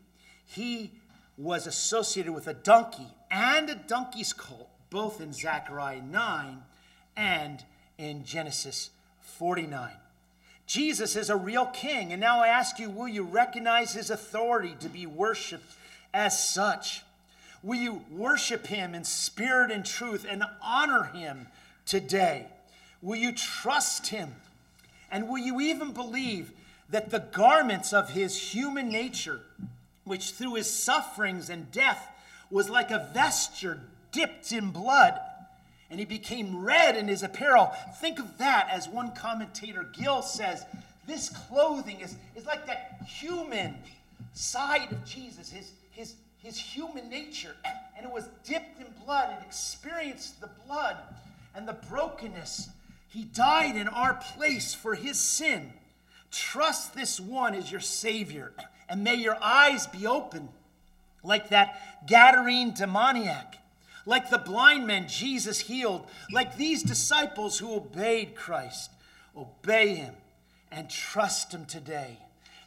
he 0.45 0.91
was 1.37 1.67
associated 1.67 2.33
with 2.33 2.47
a 2.47 2.53
donkey 2.53 3.07
and 3.31 3.69
a 3.69 3.75
donkey's 3.75 4.33
colt, 4.33 4.69
both 4.89 5.21
in 5.21 5.33
Zechariah 5.33 6.01
9 6.01 6.63
and 7.15 7.63
in 7.97 8.23
Genesis 8.23 8.89
49. 9.21 9.91
Jesus 10.65 11.15
is 11.15 11.29
a 11.29 11.35
real 11.35 11.65
king. 11.67 12.11
And 12.11 12.21
now 12.21 12.41
I 12.41 12.47
ask 12.47 12.79
you, 12.79 12.89
will 12.89 13.07
you 13.07 13.23
recognize 13.23 13.93
his 13.93 14.09
authority 14.09 14.75
to 14.79 14.89
be 14.89 15.05
worshiped 15.05 15.71
as 16.13 16.41
such? 16.41 17.01
Will 17.61 17.79
you 17.79 18.03
worship 18.11 18.67
him 18.67 18.93
in 18.93 19.03
spirit 19.03 19.71
and 19.71 19.85
truth 19.85 20.25
and 20.27 20.43
honor 20.61 21.03
him 21.03 21.47
today? 21.85 22.47
Will 23.01 23.15
you 23.15 23.31
trust 23.31 24.07
him? 24.07 24.35
And 25.11 25.29
will 25.29 25.37
you 25.37 25.61
even 25.61 25.91
believe 25.91 26.51
that 26.89 27.09
the 27.09 27.19
garments 27.19 27.93
of 27.93 28.09
his 28.09 28.37
human 28.37 28.89
nature, 28.89 29.41
which 30.03 30.31
through 30.31 30.55
his 30.55 30.69
sufferings 30.69 31.49
and 31.49 31.71
death 31.71 32.09
was 32.49 32.69
like 32.69 32.91
a 32.91 33.09
vesture 33.13 33.79
dipped 34.11 34.51
in 34.51 34.71
blood, 34.71 35.19
and 35.93 35.99
he 35.99 36.07
became 36.07 36.65
red 36.65 36.97
in 36.97 37.07
his 37.07 37.21
apparel. 37.21 37.71
Think 38.01 38.17
of 38.17 38.39
that 38.39 38.67
as 38.71 38.89
one 38.89 39.11
commentator, 39.11 39.87
Gill, 39.93 40.23
says 40.23 40.65
this 41.05 41.29
clothing 41.29 41.99
is, 41.99 42.15
is 42.35 42.47
like 42.47 42.65
that 42.65 43.03
human 43.07 43.75
side 44.33 44.91
of 44.91 45.05
Jesus, 45.05 45.51
his, 45.51 45.71
his, 45.91 46.15
his 46.39 46.57
human 46.57 47.11
nature. 47.11 47.55
And 47.95 48.07
it 48.07 48.11
was 48.11 48.27
dipped 48.43 48.79
in 48.79 48.87
blood. 49.05 49.37
It 49.39 49.45
experienced 49.45 50.41
the 50.41 50.49
blood 50.65 50.97
and 51.55 51.67
the 51.67 51.73
brokenness. 51.73 52.69
He 53.09 53.25
died 53.25 53.75
in 53.75 53.87
our 53.87 54.15
place 54.15 54.73
for 54.73 54.95
his 54.95 55.19
sin. 55.19 55.73
Trust 56.31 56.95
this 56.95 57.19
one 57.19 57.53
as 57.53 57.71
your 57.71 57.81
Savior, 57.81 58.51
and 58.89 59.03
may 59.03 59.13
your 59.13 59.37
eyes 59.39 59.85
be 59.85 60.07
open 60.07 60.49
like 61.21 61.49
that 61.49 62.07
Gadarene 62.07 62.75
demoniac 62.75 63.59
like 64.05 64.29
the 64.29 64.37
blind 64.37 64.87
men 64.87 65.07
Jesus 65.07 65.59
healed, 65.59 66.07
like 66.31 66.57
these 66.57 66.83
disciples 66.83 67.59
who 67.59 67.75
obeyed 67.75 68.35
Christ. 68.35 68.91
Obey 69.35 69.95
him 69.95 70.15
and 70.71 70.89
trust 70.89 71.53
him 71.53 71.65
today. 71.65 72.17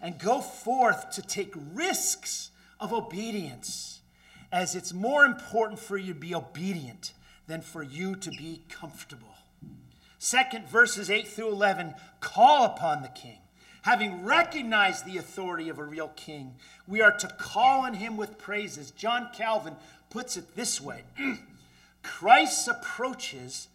And 0.01 0.19
go 0.19 0.41
forth 0.41 1.11
to 1.13 1.23
take 1.23 1.55
risks 1.73 2.51
of 2.79 2.93
obedience, 2.93 4.01
as 4.53 4.75
it's 4.75 4.93
more 4.93 5.25
important 5.25 5.81
for 5.81 5.97
you 5.97 6.13
to 6.13 6.21
be 6.21 6.35
obedient 6.35 7.13
than 7.47 7.63
for 7.63 7.83
you 7.83 8.15
to 8.17 8.31
be 8.31 8.63
comfortable. 8.69 9.35
Second, 10.19 10.69
verses 10.69 11.09
8 11.11 11.27
through 11.29 11.49
11 11.49 11.95
call 12.21 12.65
upon 12.65 13.03
the 13.03 13.09
king. 13.09 13.39
Having 13.87 14.25
recognized 14.25 15.05
the 15.05 15.19
authority 15.19 15.69
of 15.69 15.79
a 15.79 15.85
real 15.85 16.09
king, 16.17 16.57
we 16.89 17.03
are 17.03 17.13
to 17.19 17.29
call 17.39 17.83
on 17.83 17.95
him 17.95 18.17
with 18.17 18.37
praises. 18.37 18.91
John 18.91 19.29
Calvin 19.33 19.77
puts 20.11 20.37
it 20.37 20.57
this 20.57 20.81
way 20.81 21.03
Christ's 22.03 22.67
approaches 22.67 23.69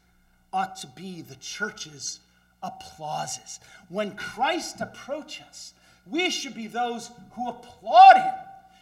ought 0.51 0.75
to 0.75 0.87
be 0.87 1.21
the 1.21 1.37
church's 1.37 2.19
applauses. 2.61 3.61
When 3.87 4.17
Christ 4.17 4.81
approaches, 4.81 5.73
we 6.05 6.29
should 6.29 6.55
be 6.55 6.67
those 6.67 7.09
who 7.35 7.47
applaud 7.47 8.17
him, 8.17 8.33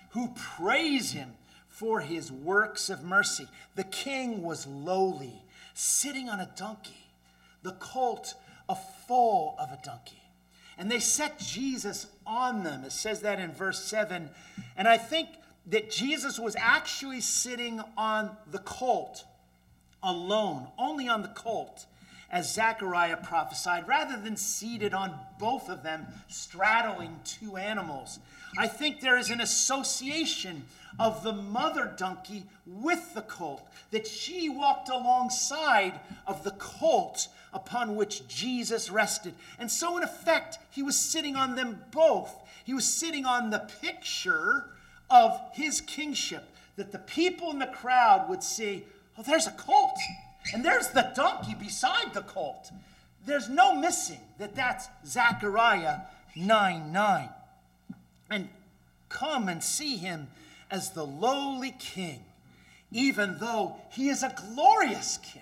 who 0.10 0.34
praise 0.36 1.12
him 1.12 1.34
for 1.68 2.00
his 2.00 2.32
works 2.32 2.90
of 2.90 3.04
mercy. 3.04 3.48
The 3.76 3.84
king 3.84 4.42
was 4.42 4.66
lowly, 4.66 5.44
sitting 5.76 6.28
on 6.28 6.40
a 6.40 6.50
donkey, 6.56 7.06
the 7.62 7.74
colt 7.74 8.34
a 8.68 8.76
foal 8.76 9.56
of 9.60 9.70
a 9.70 9.78
donkey. 9.84 10.19
And 10.80 10.90
they 10.90 11.00
set 11.00 11.38
Jesus 11.40 12.08
on 12.26 12.64
them. 12.64 12.86
It 12.86 12.94
says 12.94 13.20
that 13.22 13.40
in 13.40 13.52
verse 13.52 13.84
7. 13.84 14.30
And 14.78 14.88
I 14.88 14.98
think 14.98 15.28
that 15.68 15.92
Jesus 15.92 16.40
was 16.40 16.56
actually 16.58 17.20
sitting 17.20 17.82
on 17.98 18.32
the 18.50 18.60
colt 18.60 19.26
alone, 20.02 20.68
only 20.78 21.10
on 21.10 21.22
the 21.22 21.28
colt, 21.28 21.86
as 22.32 22.54
Zechariah 22.54 23.18
prophesied, 23.18 23.88
rather 23.88 24.16
than 24.16 24.38
seated 24.38 24.94
on 24.94 25.14
both 25.38 25.68
of 25.68 25.84
them, 25.84 26.08
straddling 26.30 27.20
two 27.26 27.58
animals. 27.58 28.20
I 28.58 28.68
think 28.68 29.02
there 29.02 29.18
is 29.18 29.30
an 29.30 29.42
association 29.42 30.64
of 30.98 31.24
the 31.24 31.34
mother 31.34 31.94
donkey 31.98 32.46
with 32.66 33.14
the 33.14 33.22
colt, 33.24 33.68
that 33.92 34.08
she 34.08 34.48
walked 34.48 34.90
alongside 34.90 36.00
of 36.26 36.44
the 36.44 36.52
colt 36.52 37.28
upon 37.54 37.96
which 37.96 38.28
Jesus 38.28 38.90
rested. 38.90 39.34
And 39.58 39.72
so, 39.72 39.98
in 39.98 40.04
effect, 40.04 40.60
he 40.72 40.84
was 40.84 40.96
sitting 40.96 41.36
on 41.36 41.56
them 41.56 41.84
both. 41.92 42.36
He 42.64 42.74
was 42.74 42.86
sitting 42.86 43.26
on 43.26 43.50
the 43.50 43.68
picture 43.82 44.66
of 45.10 45.40
his 45.54 45.82
kingship, 45.82 46.44
that 46.76 46.92
the 46.92 47.00
people 47.00 47.52
in 47.52 47.60
the 47.60 47.68
crowd 47.68 48.30
would 48.30 48.44
see, 48.44 48.86
oh, 49.18 49.24
there's 49.24 49.48
a 49.48 49.52
colt, 49.52 49.98
and 50.54 50.64
there's 50.64 50.90
the 50.90 51.12
donkey 51.16 51.56
beside 51.56 52.14
the 52.14 52.22
colt. 52.22 52.72
There's 53.26 53.50
no 53.50 53.76
missing 53.76 54.20
that 54.38 54.56
that's 54.56 54.88
Zechariah 55.06 56.02
9 56.36 56.92
9. 56.92 57.30
And 58.30 58.50
come 59.10 59.50
and 59.50 59.64
see 59.64 59.98
him 59.98 60.28
as 60.72 60.92
the 60.92 61.06
lowly 61.06 61.76
king, 61.80 62.24
even 62.92 63.38
though 63.40 63.76
he 63.92 64.10
is 64.10 64.24
a 64.24 64.34
glorious 64.54 65.18
king. 65.18 65.42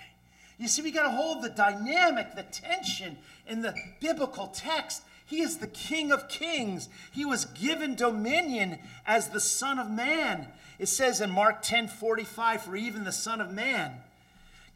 You 0.57 0.67
see, 0.67 0.81
we 0.81 0.91
got 0.91 1.03
to 1.03 1.11
hold 1.11 1.43
the 1.43 1.49
dynamic, 1.49 2.35
the 2.35 2.43
tension 2.43 3.17
in 3.47 3.61
the 3.61 3.75
biblical 4.01 4.47
text. 4.47 5.03
He 5.25 5.41
is 5.41 5.57
the 5.57 5.67
King 5.67 6.11
of 6.11 6.29
Kings. 6.29 6.89
He 7.11 7.25
was 7.25 7.45
given 7.45 7.95
dominion 7.95 8.79
as 9.05 9.29
the 9.29 9.39
Son 9.39 9.77
of 9.77 9.91
Man. 9.91 10.47
It 10.79 10.87
says 10.87 11.21
in 11.21 11.29
Mark 11.29 11.61
10 11.61 11.87
45, 11.87 12.63
for 12.63 12.75
even 12.75 13.03
the 13.03 13.11
Son 13.11 13.41
of 13.41 13.51
Man 13.51 14.01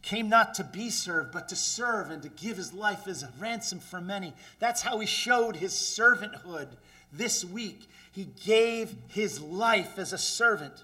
came 0.02 0.30
not 0.30 0.56
to 0.56 0.64
be 0.64 0.90
served, 0.90 1.32
but 1.32 1.48
to 1.50 1.56
serve 1.56 2.10
and 2.10 2.24
to 2.24 2.30
give 2.30 2.58
his 2.58 2.74
life 2.74 3.08
as 3.08 3.24
a 3.24 3.30
ransom 3.40 3.80
for 3.80 4.02
many. 4.02 4.34
That's 4.60 4.82
how 4.82 5.00
he 5.00 5.06
showed 5.06 5.56
his 5.56 5.74
servanthood 5.74 6.70
this 7.14 7.46
week. 7.46 7.88
He 8.12 8.26
gave 8.44 8.96
his 9.08 9.42
life 9.42 9.98
as 9.98 10.12
a 10.12 10.18
servant. 10.18 10.84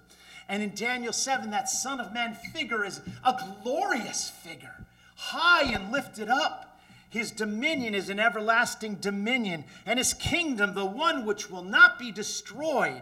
And 0.49 0.63
in 0.63 0.73
Daniel 0.75 1.13
7, 1.13 1.49
that 1.51 1.69
Son 1.69 1.99
of 1.99 2.13
Man 2.13 2.35
figure 2.53 2.85
is 2.85 3.01
a 3.25 3.35
glorious 3.63 4.29
figure, 4.29 4.85
high 5.17 5.63
and 5.73 5.91
lifted 5.91 6.29
up. 6.29 6.79
His 7.09 7.31
dominion 7.31 7.95
is 7.95 8.09
an 8.09 8.19
everlasting 8.19 8.95
dominion, 8.95 9.65
and 9.85 9.97
his 9.97 10.13
kingdom, 10.13 10.73
the 10.73 10.85
one 10.85 11.25
which 11.25 11.49
will 11.49 11.63
not 11.63 11.97
be 11.97 12.11
destroyed. 12.11 13.01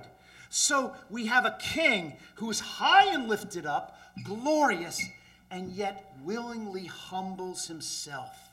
So 0.49 0.95
we 1.10 1.25
have 1.25 1.45
a 1.45 1.58
king 1.60 2.13
who 2.36 2.49
is 2.49 2.60
high 2.60 3.13
and 3.13 3.28
lifted 3.28 3.65
up, 3.65 3.99
glorious, 4.23 5.04
and 5.51 5.71
yet 5.71 6.15
willingly 6.23 6.86
humbles 6.86 7.67
himself. 7.67 8.49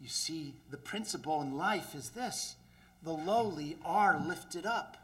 You 0.00 0.08
see, 0.08 0.54
the 0.70 0.76
principle 0.76 1.42
in 1.42 1.56
life 1.56 1.94
is 1.94 2.10
this 2.10 2.56
the 3.02 3.12
lowly 3.12 3.76
are 3.84 4.20
lifted 4.26 4.66
up. 4.66 4.96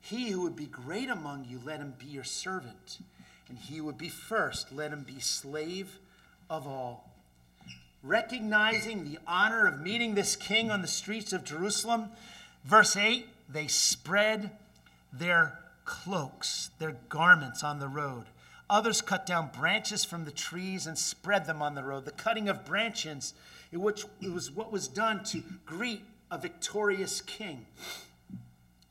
He 0.00 0.30
who 0.30 0.42
would 0.42 0.56
be 0.56 0.66
great 0.66 1.08
among 1.08 1.46
you, 1.48 1.60
let 1.64 1.80
him 1.80 1.94
be 1.98 2.06
your 2.06 2.24
servant. 2.24 2.98
And 3.48 3.58
he 3.58 3.76
who 3.76 3.84
would 3.84 3.98
be 3.98 4.08
first, 4.08 4.72
let 4.72 4.92
him 4.92 5.02
be 5.02 5.20
slave 5.20 5.98
of 6.48 6.66
all. 6.66 7.10
Recognizing 8.02 9.04
the 9.04 9.18
honor 9.26 9.66
of 9.66 9.80
meeting 9.80 10.14
this 10.14 10.36
king 10.36 10.70
on 10.70 10.82
the 10.82 10.88
streets 10.88 11.32
of 11.32 11.44
Jerusalem, 11.44 12.10
verse 12.64 12.96
8 12.96 13.26
they 13.48 13.66
spread 13.66 14.50
their 15.12 15.58
cloaks, 15.84 16.70
their 16.78 16.96
garments 17.08 17.62
on 17.62 17.78
the 17.78 17.88
road. 17.88 18.24
Others 18.70 19.02
cut 19.02 19.26
down 19.26 19.50
branches 19.56 20.04
from 20.04 20.24
the 20.24 20.30
trees 20.30 20.86
and 20.86 20.96
spread 20.98 21.46
them 21.46 21.60
on 21.60 21.74
the 21.74 21.84
road. 21.84 22.04
The 22.04 22.10
cutting 22.10 22.48
of 22.48 22.64
branches, 22.64 23.34
which 23.72 24.06
it 24.22 24.32
was 24.32 24.50
what 24.50 24.72
was 24.72 24.88
done 24.88 25.22
to 25.24 25.42
greet 25.66 26.02
a 26.30 26.38
victorious 26.38 27.20
king. 27.20 27.66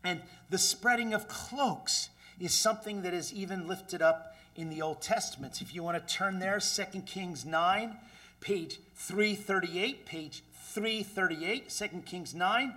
And 0.04 0.22
the 0.50 0.58
spreading 0.58 1.14
of 1.14 1.28
cloaks 1.28 2.10
is 2.40 2.54
something 2.54 3.02
that 3.02 3.14
is 3.14 3.34
even 3.34 3.68
lifted 3.68 4.02
up 4.02 4.33
in 4.56 4.70
the 4.70 4.82
Old 4.82 5.02
Testament. 5.02 5.62
If 5.62 5.74
you 5.74 5.84
want 5.84 6.06
to 6.06 6.14
turn 6.14 6.40
there, 6.40 6.60
2 6.60 7.02
Kings 7.02 7.46
9, 7.46 7.96
page 8.40 8.80
338, 8.96 10.06
page 10.06 10.44
338, 10.54 11.70
2 11.70 11.88
Kings 12.06 12.34
9, 12.34 12.74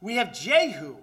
we 0.00 0.16
have 0.16 0.32
Jehu, 0.32 0.96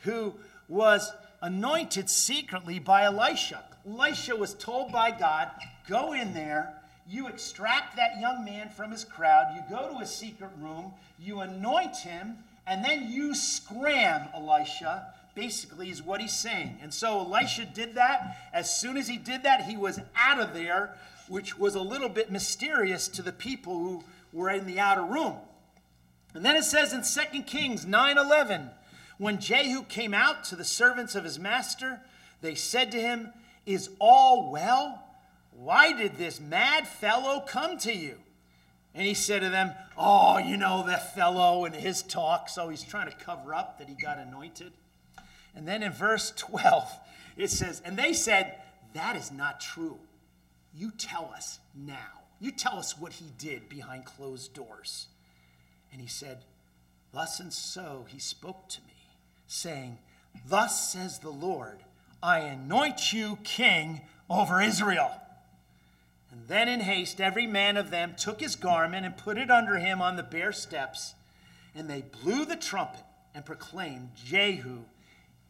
who 0.00 0.34
was 0.68 1.12
anointed 1.42 2.08
secretly 2.08 2.78
by 2.78 3.04
Elisha. 3.04 3.64
Elisha 3.86 4.34
was 4.34 4.54
told 4.54 4.92
by 4.92 5.10
God, 5.10 5.50
Go 5.88 6.12
in 6.12 6.34
there, 6.34 6.74
you 7.08 7.28
extract 7.28 7.96
that 7.96 8.20
young 8.20 8.44
man 8.44 8.68
from 8.68 8.90
his 8.90 9.04
crowd, 9.04 9.54
you 9.54 9.62
go 9.76 9.92
to 9.92 9.98
his 9.98 10.10
secret 10.10 10.50
room, 10.58 10.92
you 11.18 11.40
anoint 11.40 11.96
him, 11.96 12.38
and 12.66 12.84
then 12.84 13.08
you 13.08 13.34
scram 13.34 14.28
Elisha, 14.34 15.14
basically, 15.36 15.90
is 15.90 16.02
what 16.02 16.20
he's 16.20 16.32
saying. 16.32 16.78
And 16.82 16.92
so 16.92 17.20
Elisha 17.20 17.66
did 17.66 17.94
that. 17.94 18.38
As 18.52 18.76
soon 18.76 18.96
as 18.96 19.06
he 19.06 19.18
did 19.18 19.44
that, 19.44 19.66
he 19.66 19.76
was 19.76 20.00
out 20.16 20.40
of 20.40 20.54
there, 20.54 20.96
which 21.28 21.56
was 21.56 21.76
a 21.76 21.80
little 21.80 22.08
bit 22.08 22.32
mysterious 22.32 23.06
to 23.08 23.22
the 23.22 23.32
people 23.32 23.78
who 23.78 24.02
were 24.32 24.50
in 24.50 24.66
the 24.66 24.80
outer 24.80 25.04
room. 25.04 25.36
And 26.34 26.44
then 26.44 26.56
it 26.56 26.64
says 26.64 26.92
in 26.92 27.02
2 27.02 27.42
Kings 27.42 27.86
9 27.86 28.18
11, 28.18 28.70
when 29.18 29.38
Jehu 29.38 29.84
came 29.84 30.12
out 30.12 30.42
to 30.44 30.56
the 30.56 30.64
servants 30.64 31.14
of 31.14 31.24
his 31.24 31.38
master, 31.38 32.00
they 32.40 32.54
said 32.54 32.90
to 32.92 33.00
him, 33.00 33.32
Is 33.64 33.90
all 33.98 34.50
well? 34.50 35.02
Why 35.52 35.92
did 35.92 36.16
this 36.16 36.40
mad 36.40 36.88
fellow 36.88 37.40
come 37.40 37.78
to 37.78 37.94
you? 37.94 38.16
And 38.94 39.06
he 39.06 39.14
said 39.14 39.40
to 39.42 39.50
them, 39.50 39.72
Oh, 39.96 40.38
you 40.38 40.56
know, 40.56 40.84
that 40.86 41.14
fellow 41.14 41.66
and 41.66 41.74
his 41.74 42.02
talk. 42.02 42.48
So 42.48 42.70
he's 42.70 42.82
trying 42.82 43.10
to 43.10 43.16
cover 43.16 43.54
up 43.54 43.78
that 43.78 43.88
he 43.88 43.94
got 43.94 44.18
anointed. 44.18 44.72
And 45.56 45.66
then 45.66 45.82
in 45.82 45.90
verse 45.90 46.32
12, 46.36 47.00
it 47.36 47.50
says, 47.50 47.82
And 47.84 47.96
they 47.96 48.12
said, 48.12 48.60
That 48.92 49.16
is 49.16 49.32
not 49.32 49.60
true. 49.60 49.98
You 50.74 50.92
tell 50.96 51.32
us 51.34 51.58
now. 51.74 52.20
You 52.38 52.50
tell 52.52 52.78
us 52.78 52.98
what 52.98 53.14
he 53.14 53.32
did 53.38 53.68
behind 53.68 54.04
closed 54.04 54.52
doors. 54.52 55.06
And 55.90 56.00
he 56.00 56.06
said, 56.06 56.44
Thus 57.12 57.40
and 57.40 57.52
so 57.52 58.04
he 58.08 58.18
spoke 58.18 58.68
to 58.68 58.80
me 58.82 58.92
saying, 59.46 59.98
Thus 60.46 60.92
says 60.92 61.18
the 61.18 61.30
Lord, 61.30 61.78
I 62.22 62.40
anoint 62.40 63.12
you 63.12 63.38
king 63.42 64.02
over 64.28 64.60
Israel. 64.60 65.10
And 66.30 66.46
then 66.48 66.68
in 66.68 66.80
haste, 66.80 67.20
every 67.20 67.46
man 67.46 67.78
of 67.78 67.90
them 67.90 68.14
took 68.18 68.40
his 68.40 68.56
garment 68.56 69.06
and 69.06 69.16
put 69.16 69.38
it 69.38 69.50
under 69.50 69.78
him 69.78 70.02
on 70.02 70.16
the 70.16 70.22
bare 70.22 70.52
steps, 70.52 71.14
and 71.74 71.88
they 71.88 72.02
blew 72.02 72.44
the 72.44 72.56
trumpet 72.56 73.04
and 73.34 73.44
proclaimed, 73.44 74.10
Jehu 74.16 74.80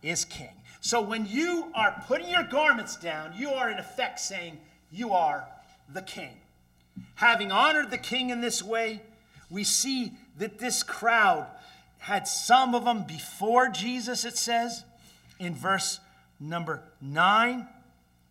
is 0.08 0.24
king. 0.24 0.50
So 0.80 1.00
when 1.00 1.26
you 1.26 1.70
are 1.74 2.02
putting 2.06 2.30
your 2.30 2.44
garments 2.44 2.96
down, 2.96 3.32
you 3.36 3.50
are 3.50 3.70
in 3.70 3.78
effect 3.78 4.20
saying, 4.20 4.58
You 4.90 5.12
are 5.12 5.48
the 5.92 6.02
king. 6.02 6.36
Having 7.16 7.52
honored 7.52 7.90
the 7.90 7.98
king 7.98 8.30
in 8.30 8.40
this 8.40 8.62
way, 8.62 9.02
we 9.50 9.64
see 9.64 10.12
that 10.38 10.58
this 10.58 10.82
crowd 10.82 11.46
had 11.98 12.28
some 12.28 12.74
of 12.74 12.84
them 12.84 13.04
before 13.04 13.68
Jesus, 13.68 14.24
it 14.24 14.36
says 14.36 14.84
in 15.38 15.54
verse 15.54 16.00
number 16.38 16.82
9. 17.00 17.66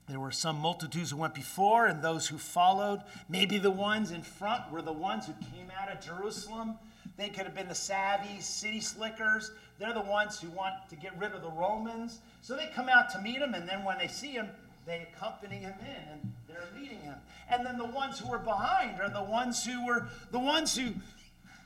There 0.07 0.19
were 0.19 0.31
some 0.31 0.59
multitudes 0.59 1.11
who 1.11 1.17
went 1.17 1.33
before 1.33 1.87
and 1.87 2.01
those 2.01 2.27
who 2.27 2.37
followed. 2.37 3.01
Maybe 3.27 3.57
the 3.57 3.71
ones 3.71 4.11
in 4.11 4.21
front 4.21 4.71
were 4.71 4.83
the 4.83 4.93
ones 4.93 5.25
who 5.25 5.33
came 5.33 5.71
out 5.77 5.91
of 5.91 5.99
Jerusalem. 5.99 6.75
They 7.17 7.29
could 7.29 7.45
have 7.45 7.55
been 7.55 7.67
the 7.67 7.75
savvy 7.75 8.39
city 8.39 8.81
slickers. 8.81 9.51
They're 9.79 9.93
the 9.93 10.01
ones 10.01 10.39
who 10.39 10.49
want 10.49 10.73
to 10.89 10.95
get 10.95 11.17
rid 11.19 11.33
of 11.33 11.41
the 11.41 11.51
Romans. 11.51 12.19
So 12.41 12.55
they 12.55 12.69
come 12.73 12.89
out 12.89 13.09
to 13.11 13.21
meet 13.21 13.37
him, 13.37 13.53
and 13.53 13.67
then 13.67 13.83
when 13.83 13.97
they 13.97 14.07
see 14.07 14.31
him, 14.31 14.49
they 14.85 15.07
accompany 15.13 15.57
him 15.57 15.73
in 15.81 16.11
and 16.11 16.33
they're 16.47 16.67
leading 16.79 16.99
him. 16.99 17.15
And 17.49 17.65
then 17.65 17.77
the 17.77 17.85
ones 17.85 18.19
who 18.19 18.29
were 18.29 18.37
behind 18.37 19.01
are 19.01 19.09
the 19.09 19.23
ones 19.23 19.65
who 19.65 19.85
were 19.85 20.07
the 20.31 20.39
ones 20.39 20.77
who 20.77 20.93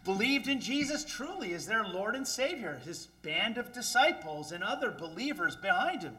believed 0.05 0.47
in 0.47 0.61
Jesus 0.61 1.03
truly 1.03 1.53
as 1.53 1.65
their 1.65 1.83
Lord 1.83 2.15
and 2.15 2.27
Savior, 2.27 2.79
his 2.85 3.07
band 3.21 3.57
of 3.57 3.73
disciples 3.73 4.51
and 4.51 4.63
other 4.63 4.91
believers 4.91 5.55
behind 5.55 6.03
him. 6.03 6.17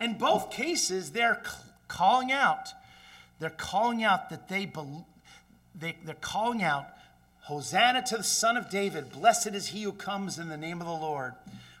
In 0.00 0.18
both 0.18 0.50
cases, 0.50 1.12
they're 1.12 1.42
calling 1.88 2.32
out. 2.32 2.70
They're 3.38 3.50
calling 3.50 4.02
out 4.02 4.30
that 4.30 4.48
they, 4.48 4.66
be, 4.66 4.80
they 5.74 5.96
they're 6.04 6.14
calling 6.14 6.62
out, 6.62 6.86
Hosanna 7.42 8.02
to 8.02 8.18
the 8.18 8.22
Son 8.22 8.56
of 8.56 8.68
David. 8.68 9.12
Blessed 9.12 9.48
is 9.48 9.68
he 9.68 9.82
who 9.82 9.92
comes 9.92 10.38
in 10.38 10.48
the 10.48 10.56
name 10.56 10.80
of 10.80 10.86
the 10.86 10.92
Lord. 10.92 11.34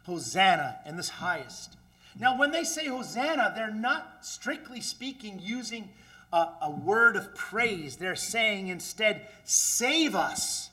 Hosanna 0.04 0.78
in 0.86 0.96
this 0.96 1.08
highest. 1.08 1.76
Now, 2.18 2.38
when 2.38 2.50
they 2.50 2.64
say 2.64 2.86
Hosanna, 2.86 3.52
they're 3.54 3.70
not 3.70 4.18
strictly 4.20 4.80
speaking 4.80 5.40
using 5.40 5.88
a, 6.32 6.48
a 6.62 6.70
word 6.70 7.16
of 7.16 7.34
praise. 7.34 7.96
They're 7.96 8.16
saying 8.16 8.68
instead, 8.68 9.26
save 9.44 10.14
us 10.14 10.70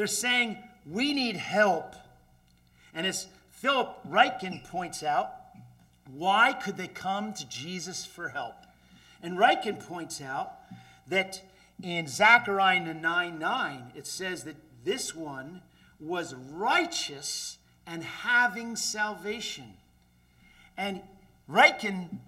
they're 0.00 0.06
saying, 0.06 0.56
we 0.90 1.12
need 1.12 1.36
help. 1.36 1.94
And 2.94 3.06
as 3.06 3.26
Philip 3.50 3.98
Ryken 4.08 4.64
points 4.64 5.02
out, 5.02 5.32
why 6.12 6.54
could 6.54 6.76
they 6.76 6.88
come 6.88 7.32
to 7.34 7.46
Jesus 7.48 8.06
for 8.06 8.30
help? 8.30 8.54
And 9.22 9.36
Ryken 9.36 9.84
points 9.86 10.22
out 10.22 10.52
that 11.08 11.42
in 11.82 12.06
Zechariah 12.06 12.94
9 12.94 13.38
9, 13.38 13.92
it 13.94 14.06
says 14.06 14.44
that 14.44 14.56
this 14.84 15.14
one 15.14 15.62
was 15.98 16.34
righteous 16.34 17.58
and 17.86 18.02
having 18.02 18.76
salvation. 18.76 19.74
And 20.76 21.02
Ryken 21.50 22.18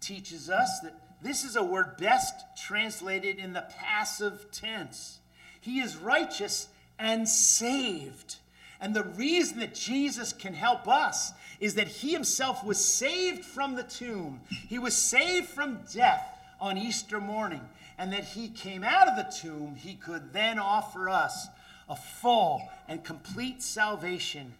teaches 0.00 0.48
us 0.48 0.80
that 0.80 0.94
this 1.22 1.44
is 1.44 1.56
a 1.56 1.62
word 1.62 1.96
best 1.98 2.34
translated 2.56 3.38
in 3.38 3.52
the 3.52 3.66
passive 3.78 4.46
tense. 4.52 5.18
He 5.60 5.80
is 5.80 5.96
righteous 5.96 6.68
and 6.98 7.28
saved. 7.28 8.36
And 8.80 8.94
the 8.94 9.02
reason 9.04 9.58
that 9.58 9.74
Jesus 9.74 10.32
can 10.32 10.54
help 10.54 10.86
us 10.86 11.32
is 11.58 11.74
that 11.74 11.88
he 11.88 12.12
himself 12.12 12.64
was 12.64 12.82
saved 12.82 13.44
from 13.44 13.74
the 13.74 13.82
tomb. 13.82 14.40
He 14.68 14.78
was 14.78 14.96
saved 14.96 15.48
from 15.48 15.80
death 15.92 16.24
on 16.60 16.78
Easter 16.78 17.20
morning. 17.20 17.60
And 17.98 18.12
that 18.12 18.24
he 18.24 18.48
came 18.48 18.84
out 18.84 19.08
of 19.08 19.16
the 19.16 19.30
tomb, 19.30 19.74
he 19.74 19.94
could 19.94 20.32
then 20.32 20.58
offer 20.58 21.10
us 21.10 21.48
a 21.88 21.96
full 21.96 22.62
and 22.86 23.02
complete 23.02 23.62
salvation 23.62 24.54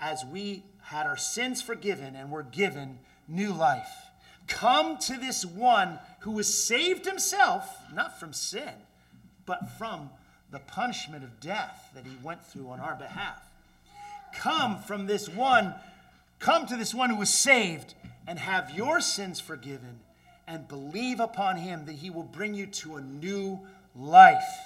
as 0.00 0.24
we 0.24 0.64
had 0.82 1.06
our 1.06 1.16
sins 1.16 1.60
forgiven 1.60 2.16
and 2.16 2.30
were 2.30 2.42
given 2.42 2.98
new 3.28 3.52
life. 3.52 4.06
Come 4.46 4.98
to 4.98 5.16
this 5.16 5.44
one 5.44 5.98
who 6.20 6.32
was 6.32 6.52
saved 6.52 7.06
himself, 7.06 7.76
not 7.94 8.18
from 8.18 8.32
sin, 8.32 8.72
but 9.46 9.70
from 9.78 10.10
the 10.50 10.58
punishment 10.58 11.24
of 11.24 11.40
death 11.40 11.90
that 11.94 12.04
he 12.04 12.16
went 12.22 12.44
through 12.44 12.68
on 12.68 12.80
our 12.80 12.94
behalf. 12.94 13.42
Come 14.34 14.78
from 14.78 15.06
this 15.06 15.28
one, 15.28 15.74
come 16.38 16.66
to 16.66 16.76
this 16.76 16.94
one 16.94 17.10
who 17.10 17.16
was 17.16 17.30
saved 17.30 17.94
and 18.26 18.38
have 18.38 18.70
your 18.70 19.00
sins 19.00 19.40
forgiven 19.40 20.00
and 20.46 20.68
believe 20.68 21.20
upon 21.20 21.56
him 21.56 21.84
that 21.86 21.96
he 21.96 22.10
will 22.10 22.22
bring 22.22 22.54
you 22.54 22.66
to 22.66 22.96
a 22.96 23.00
new 23.00 23.60
life. 23.96 24.58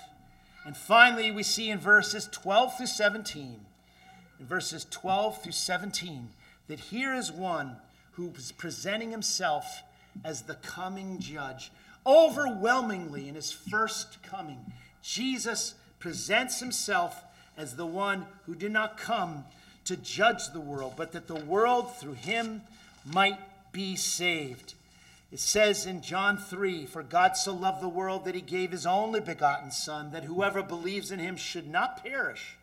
And 0.65 0.77
finally, 0.77 1.31
we 1.31 1.43
see 1.43 1.71
in 1.71 1.79
verses 1.79 2.29
12 2.33 2.77
through 2.77 2.87
17, 2.87 3.61
in 4.41 4.47
verses 4.47 4.87
12 4.91 5.43
through 5.43 5.53
17, 5.53 6.29
that 6.69 6.81
here 6.81 7.15
is 7.15 7.31
one 7.31 7.77
who 8.12 8.33
is 8.37 8.53
presenting 8.53 9.11
himself 9.11 9.83
as 10.25 10.43
the 10.43 10.55
coming 10.55 11.19
judge. 11.19 11.71
Overwhelmingly, 12.07 13.29
in 13.29 13.35
his 13.35 13.53
first 13.53 14.23
coming, 14.23 14.59
Jesus 15.03 15.75
presents 15.99 16.61
himself 16.61 17.23
as 17.57 17.77
the 17.77 17.87
one 17.87 18.27
who 18.47 18.55
did 18.55 18.73
not 18.73 18.99
come 18.99 19.45
to 19.85 19.97
judge 19.97 20.51
the 20.53 20.61
world, 20.61 20.95
but 20.97 21.12
that 21.12 21.29
the 21.29 21.35
world 21.35 21.95
through 21.97 22.15
him 22.15 22.62
might 23.05 23.39
be 23.73 23.95
saved. 23.97 24.75
It 25.33 25.41
says 25.41 25.87
in 25.87 26.03
John 26.03 26.39
3 26.39 26.87
For 26.87 27.03
God 27.03 27.37
so 27.37 27.53
loved 27.53 27.83
the 27.83 27.89
world 27.89 28.25
that 28.25 28.35
he 28.35 28.41
gave 28.41 28.71
his 28.71 28.87
only 28.87 29.21
begotten 29.21 29.71
Son, 29.71 30.12
that 30.12 30.25
whoever 30.25 30.62
believes 30.62 31.11
in 31.11 31.19
him 31.19 31.37
should 31.37 31.69
not 31.69 32.03
perish, 32.05 32.57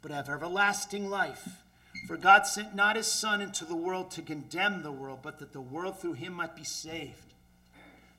but 0.00 0.10
have 0.10 0.28
everlasting 0.28 1.10
life. 1.10 1.62
For 2.06 2.16
God 2.16 2.46
sent 2.46 2.74
not 2.74 2.96
his 2.96 3.06
Son 3.06 3.42
into 3.42 3.64
the 3.64 3.76
world 3.76 4.10
to 4.12 4.22
condemn 4.22 4.82
the 4.82 4.92
world, 4.92 5.20
but 5.22 5.38
that 5.40 5.52
the 5.52 5.60
world 5.60 5.98
through 5.98 6.14
him 6.14 6.32
might 6.32 6.56
be 6.56 6.64
saved. 6.64 7.34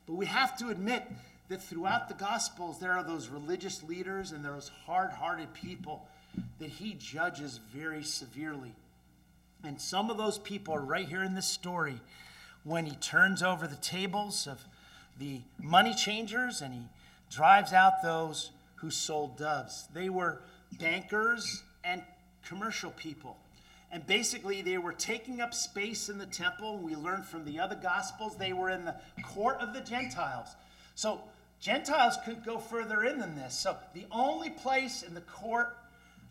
But 0.06 0.14
we 0.14 0.26
have 0.26 0.56
to 0.58 0.68
admit 0.68 1.04
that 1.48 1.62
throughout 1.62 2.08
the 2.08 2.14
Gospels, 2.14 2.78
there 2.78 2.92
are 2.92 3.02
those 3.02 3.28
religious 3.28 3.82
leaders 3.82 4.30
and 4.30 4.44
those 4.44 4.70
hard 4.86 5.10
hearted 5.10 5.52
people 5.54 6.06
that 6.60 6.70
he 6.70 6.94
judges 6.94 7.58
very 7.74 8.04
severely. 8.04 8.74
And 9.64 9.80
some 9.80 10.10
of 10.10 10.16
those 10.16 10.38
people 10.38 10.74
are 10.74 10.80
right 10.80 11.08
here 11.08 11.22
in 11.22 11.34
this 11.34 11.46
story 11.46 12.00
when 12.64 12.86
he 12.86 12.94
turns 12.96 13.42
over 13.42 13.66
the 13.66 13.76
tables 13.76 14.46
of 14.46 14.64
the 15.18 15.40
money 15.58 15.94
changers 15.94 16.60
and 16.60 16.72
he 16.74 16.82
drives 17.30 17.72
out 17.72 18.02
those 18.02 18.50
who 18.76 18.90
sold 18.90 19.36
doves. 19.36 19.88
They 19.94 20.08
were 20.08 20.40
bankers 20.78 21.62
and 21.84 22.02
commercial 22.44 22.90
people. 22.92 23.36
And 23.90 24.06
basically, 24.06 24.62
they 24.62 24.78
were 24.78 24.92
taking 24.92 25.40
up 25.40 25.52
space 25.52 26.08
in 26.08 26.18
the 26.18 26.26
temple. 26.26 26.78
We 26.78 26.96
learned 26.96 27.26
from 27.26 27.44
the 27.44 27.60
other 27.60 27.74
gospels 27.76 28.36
they 28.36 28.54
were 28.54 28.70
in 28.70 28.86
the 28.86 28.96
court 29.22 29.58
of 29.60 29.74
the 29.74 29.82
Gentiles. 29.82 30.48
So, 30.94 31.20
Gentiles 31.60 32.16
couldn't 32.24 32.44
go 32.44 32.58
further 32.58 33.04
in 33.04 33.18
than 33.18 33.36
this. 33.36 33.54
So, 33.54 33.76
the 33.92 34.06
only 34.10 34.48
place 34.48 35.02
in 35.02 35.12
the 35.12 35.20
court 35.20 35.76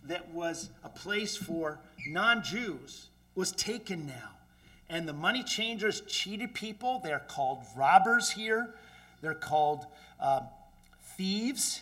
that 0.05 0.27
was 0.33 0.69
a 0.83 0.89
place 0.89 1.37
for 1.37 1.79
non 2.07 2.41
Jews 2.41 3.09
was 3.35 3.51
taken 3.51 4.07
now. 4.07 4.40
And 4.91 5.07
the 5.07 5.13
money 5.13 5.41
changers 5.41 6.01
cheated 6.01 6.53
people. 6.53 6.99
They're 7.01 7.23
called 7.27 7.63
robbers 7.77 8.31
here, 8.31 8.75
they're 9.21 9.33
called 9.33 9.87
uh, 10.19 10.41
thieves. 11.15 11.81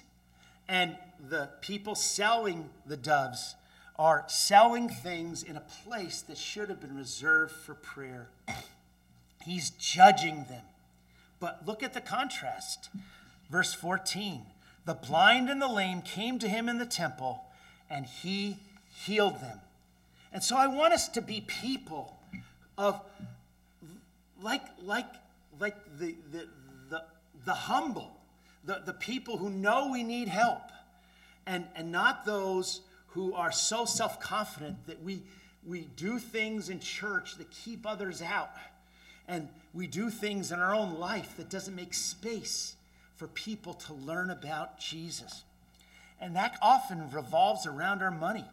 And 0.67 0.95
the 1.27 1.49
people 1.61 1.95
selling 1.95 2.69
the 2.85 2.95
doves 2.95 3.55
are 3.97 4.23
selling 4.27 4.87
things 4.87 5.41
in 5.41 5.57
a 5.57 5.63
place 5.83 6.21
that 6.21 6.37
should 6.37 6.69
have 6.69 6.79
been 6.79 6.95
reserved 6.95 7.51
for 7.51 7.73
prayer. 7.73 8.29
He's 9.43 9.71
judging 9.71 10.45
them. 10.47 10.61
But 11.39 11.63
look 11.65 11.81
at 11.81 11.95
the 11.95 12.01
contrast. 12.01 12.89
Verse 13.49 13.73
14 13.73 14.43
The 14.85 14.93
blind 14.93 15.49
and 15.49 15.59
the 15.59 15.67
lame 15.67 16.03
came 16.03 16.37
to 16.37 16.47
him 16.47 16.69
in 16.69 16.77
the 16.77 16.85
temple, 16.85 17.43
and 17.89 18.05
he 18.05 18.57
healed 18.93 19.41
them. 19.41 19.61
And 20.31 20.43
so 20.43 20.55
I 20.55 20.67
want 20.67 20.93
us 20.93 21.09
to 21.09 21.21
be 21.21 21.41
people 21.41 22.18
of 22.79 23.01
like, 24.41 24.63
like, 24.81 25.05
like 25.59 25.75
the, 25.99 26.15
the, 26.31 26.47
the, 26.89 27.03
the 27.45 27.53
humble, 27.53 28.15
the, 28.63 28.81
the 28.85 28.93
people 28.93 29.37
who 29.37 29.49
know 29.49 29.89
we 29.91 30.01
need 30.01 30.29
help, 30.29 30.61
and, 31.45 31.65
and 31.75 31.91
not 31.91 32.25
those 32.25 32.81
who 33.07 33.33
are 33.33 33.51
so 33.51 33.83
self 33.83 34.19
confident 34.21 34.77
that 34.87 35.03
we, 35.03 35.21
we 35.67 35.89
do 35.97 36.19
things 36.19 36.69
in 36.69 36.79
church 36.79 37.37
that 37.37 37.51
keep 37.51 37.85
others 37.85 38.21
out. 38.21 38.51
And 39.27 39.49
we 39.73 39.85
do 39.85 40.09
things 40.09 40.51
in 40.51 40.59
our 40.59 40.73
own 40.73 40.97
life 40.97 41.35
that 41.37 41.49
doesn't 41.49 41.75
make 41.75 41.93
space 41.93 42.75
for 43.15 43.27
people 43.27 43.73
to 43.73 43.93
learn 43.93 44.29
about 44.29 44.79
Jesus. 44.79 45.43
And 46.21 46.35
that 46.35 46.57
often 46.61 47.11
revolves 47.11 47.67
around 47.67 48.01
our 48.01 48.11
money. 48.11 48.45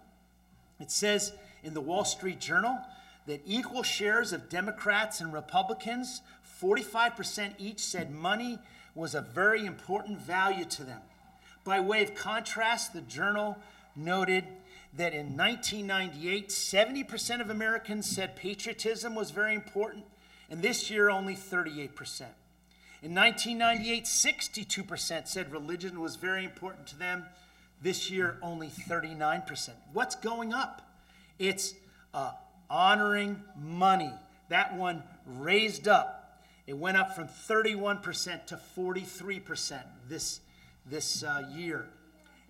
It 0.81 0.91
says 0.91 1.33
in 1.63 1.75
the 1.75 1.81
Wall 1.81 2.05
Street 2.05 2.41
Journal 2.41 2.79
that 3.27 3.43
equal 3.45 3.83
shares 3.83 4.33
of 4.33 4.49
Democrats 4.49 5.21
and 5.21 5.33
Republicans, 5.33 6.23
45% 6.63 7.55
each, 7.59 7.81
said 7.81 8.11
money 8.11 8.59
was 8.95 9.15
a 9.15 9.21
very 9.21 9.67
important 9.67 10.19
value 10.21 10.65
to 10.65 10.85
them. 10.85 11.01
By 11.65 11.81
way 11.81 12.03
of 12.03 12.15
contrast, 12.15 12.93
the 12.93 13.01
journal 13.01 13.59
noted 13.95 14.45
that 14.97 15.13
in 15.13 15.37
1998, 15.37 16.49
70% 16.49 17.41
of 17.41 17.51
Americans 17.51 18.09
said 18.09 18.37
patriotism 18.37 19.15
was 19.15 19.31
very 19.31 19.55
important, 19.55 20.05
and 20.49 20.63
this 20.63 20.91
year 20.91 21.11
only 21.11 21.35
38%. 21.35 22.23
In 23.03 23.15
1998, 23.15 24.05
62% 24.05 25.29
said 25.29 25.53
religion 25.53 26.01
was 26.01 26.17
very 26.17 26.45
important 26.45 26.87
to 26.89 26.99
them. 26.99 27.27
This 27.83 28.11
year, 28.11 28.39
only 28.41 28.69
39%. 28.69 29.71
What's 29.93 30.15
going 30.15 30.55
up? 30.55 30.83
It's 31.39 31.75
uh, 32.15 32.33
honoring 32.71 33.43
money. 33.59 34.13
That 34.49 34.77
one 34.77 35.03
raised 35.27 35.89
up. 35.89 36.41
It 36.67 36.77
went 36.77 36.97
up 36.97 37.15
from 37.15 37.29
31% 37.29 38.47
to 38.47 38.61
43% 38.77 39.83
this, 40.09 40.41
this 40.85 41.23
uh, 41.23 41.45
year. 41.55 41.87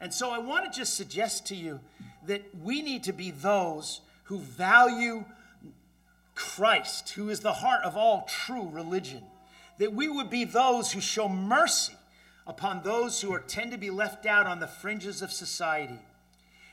And 0.00 0.12
so 0.12 0.30
I 0.30 0.38
want 0.38 0.70
to 0.70 0.78
just 0.78 0.94
suggest 0.94 1.46
to 1.46 1.54
you 1.54 1.80
that 2.26 2.42
we 2.62 2.82
need 2.82 3.04
to 3.04 3.12
be 3.12 3.30
those 3.30 4.00
who 4.24 4.38
value 4.38 5.24
Christ, 6.34 7.10
who 7.10 7.30
is 7.30 7.40
the 7.40 7.52
heart 7.52 7.82
of 7.84 7.96
all 7.96 8.28
true 8.28 8.68
religion. 8.70 9.22
That 9.78 9.92
we 9.92 10.08
would 10.08 10.30
be 10.30 10.44
those 10.44 10.92
who 10.92 11.00
show 11.00 11.28
mercy 11.28 11.94
upon 12.46 12.82
those 12.82 13.20
who 13.20 13.32
are, 13.32 13.40
tend 13.40 13.72
to 13.72 13.78
be 13.78 13.90
left 13.90 14.24
out 14.24 14.46
on 14.46 14.60
the 14.60 14.66
fringes 14.66 15.22
of 15.22 15.32
society. 15.32 15.98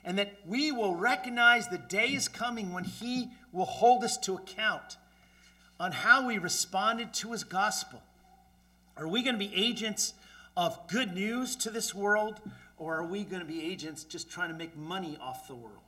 And 0.06 0.18
that 0.18 0.34
we 0.46 0.72
will 0.72 0.96
recognize 0.96 1.68
the 1.68 1.78
day 1.78 2.14
is 2.14 2.28
coming 2.28 2.74
when 2.74 2.84
He 2.84 3.30
will 3.52 3.66
hold 3.66 4.04
us 4.04 4.18
to 4.18 4.36
account 4.36 4.98
on 5.80 5.92
how 5.92 6.28
we 6.28 6.38
responded 6.38 7.14
to 7.16 7.32
His 7.32 7.44
gospel. 7.44 8.02
Are 8.98 9.08
we 9.08 9.24
going 9.24 9.36
to 9.36 9.40
be 9.40 9.54
agents 9.56 10.14
of 10.56 10.88
good 10.88 11.16
news 11.16 11.56
to 11.58 11.70
this 11.70 11.96
world, 11.96 12.40
or 12.78 12.98
are 12.98 13.06
we 13.06 13.24
going 13.24 13.42
to 13.42 13.48
be 13.48 13.64
agents 13.64 14.04
just 14.04 14.30
trying 14.30 14.50
to 14.50 14.56
make 14.56 14.78
money 14.78 15.18
off 15.22 15.48
the 15.48 15.56
world? 15.56 15.80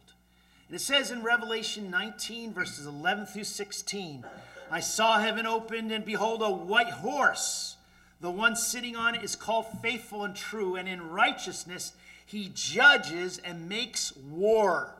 And 0.67 0.75
it 0.75 0.79
says 0.79 1.11
in 1.11 1.23
Revelation 1.23 1.91
19, 1.91 2.53
verses 2.53 2.87
11 2.87 3.27
through 3.27 3.43
16 3.43 4.25
I 4.71 4.79
saw 4.79 5.19
heaven 5.19 5.45
opened, 5.45 5.91
and 5.91 6.03
behold, 6.03 6.41
a 6.41 6.49
white 6.49 6.89
horse. 6.89 7.77
The 8.19 8.31
one 8.31 8.55
sitting 8.55 8.95
on 8.95 9.13
it 9.13 9.23
is 9.23 9.35
called 9.35 9.67
faithful 9.81 10.23
and 10.23 10.35
true, 10.35 10.75
and 10.75 10.89
in 10.89 11.09
righteousness 11.09 11.93
he 12.25 12.51
judges 12.53 13.39
and 13.39 13.69
makes 13.69 14.15
war. 14.15 14.95